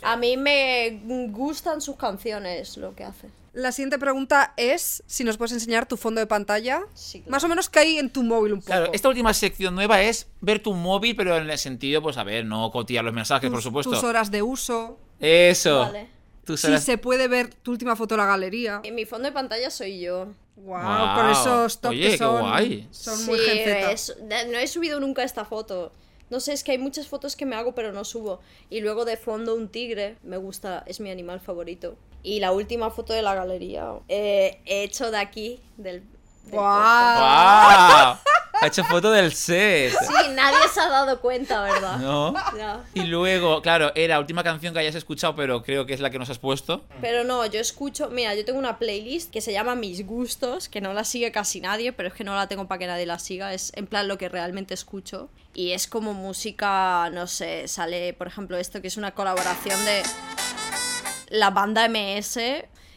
[0.01, 3.27] A mí me gustan sus canciones, lo que hace.
[3.51, 6.83] La siguiente pregunta es si nos puedes enseñar tu fondo de pantalla.
[6.93, 7.31] Sí, claro.
[7.31, 8.67] Más o menos que hay en tu móvil un poco.
[8.71, 12.23] Claro, esta última sección nueva es ver tu móvil, pero en el sentido, pues a
[12.23, 13.91] ver, no cotillar los mensajes, Tus- por supuesto.
[13.91, 14.97] Tus horas de uso.
[15.19, 15.79] Eso.
[15.79, 16.07] Vale.
[16.49, 18.81] Tus Si horas- se puede ver tu última foto en la galería.
[18.83, 20.25] Y mi fondo de pantalla soy yo.
[20.55, 21.15] Wow, Guau.
[21.15, 22.87] con esos tops Oye, que qué son, guay.
[22.89, 23.45] son muy Sí,
[23.91, 25.91] es- no he subido nunca esta foto.
[26.31, 28.39] No sé, es que hay muchas fotos que me hago pero no subo.
[28.71, 31.95] Y luego de fondo un tigre, me gusta, es mi animal favorito.
[32.23, 36.01] Y la última foto de la galería, eh, he hecho de aquí, del,
[36.45, 37.17] del ¡Guau!
[37.19, 38.17] ¡Guau!
[38.61, 39.91] Ha hecho foto del set.
[39.91, 41.97] Sí, nadie se ha dado cuenta, ¿verdad?
[41.97, 42.33] ¿No?
[42.57, 42.83] Ya.
[42.93, 46.19] Y luego, claro, era última canción que hayas escuchado, pero creo que es la que
[46.19, 46.83] nos has puesto.
[46.99, 50.81] Pero no, yo escucho, mira, yo tengo una playlist que se llama Mis Gustos, que
[50.81, 53.19] no la sigue casi nadie, pero es que no la tengo para que nadie la
[53.19, 55.29] siga, es en plan lo que realmente escucho.
[55.53, 60.03] Y es como música, no sé, sale, por ejemplo, esto que es una colaboración de
[61.29, 62.39] la banda MS.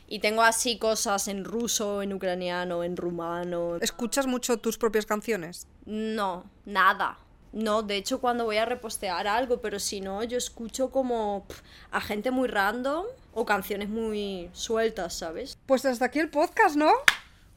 [0.06, 3.76] Y tengo así cosas en ruso, en ucraniano, en rumano.
[3.76, 5.66] ¿Escuchas mucho tus propias canciones?
[5.86, 7.18] No, nada.
[7.52, 11.60] No, de hecho cuando voy a repostear algo, pero si no, yo escucho como pff,
[11.90, 15.58] a gente muy random o canciones muy sueltas, ¿sabes?
[15.66, 16.90] Pues hasta aquí el podcast, ¿no?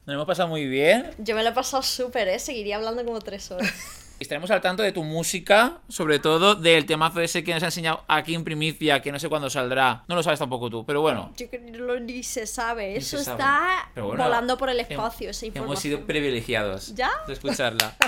[0.04, 1.10] Nos hemos pasado muy bien.
[1.18, 2.38] Yo me lo he pasado súper, ¿eh?
[2.38, 3.72] Seguiría hablando como tres horas.
[4.18, 8.02] Estaremos al tanto de tu música, sobre todo del temazo ese que nos ha enseñado
[8.08, 10.04] aquí en primicia, que no sé cuándo saldrá.
[10.08, 11.32] No lo sabes tampoco tú, pero bueno.
[11.36, 13.36] Yo no- ni se sabe, Ni eso se sabe.
[13.42, 15.82] está Pero bueno, volando por el espacio, esa Hemos información.
[15.82, 17.10] sido privilegiados ¿Ya?
[17.26, 17.94] de escucharla.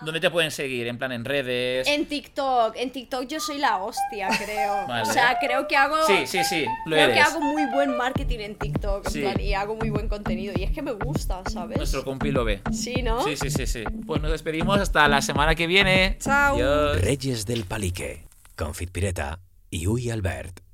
[0.00, 0.86] ¿Dónde te pueden seguir?
[0.86, 1.86] En plan, en redes.
[1.88, 4.86] En TikTok, en TikTok yo soy la hostia, creo.
[4.88, 5.02] Vale.
[5.02, 5.96] O sea, creo que hago...
[6.06, 9.54] Sí, sí, sí, lo Creo que hago muy buen marketing en TikTok, en plan, y
[9.54, 10.54] hago muy buen contenido.
[10.56, 11.76] Y es que me gusta, ¿sabes?
[11.76, 12.60] Nuestro compi lo ve.
[12.72, 13.22] Sí, ¿no?
[13.24, 13.84] Sí, sí, sí, sí.
[14.06, 16.16] Pues nos despedimos hasta la semana que viene.
[16.20, 16.54] Chao.
[16.54, 17.00] Adiós.
[17.00, 18.24] Reyes del Palique,
[18.56, 19.40] con Fit Pireta
[19.70, 20.67] y Uy Albert.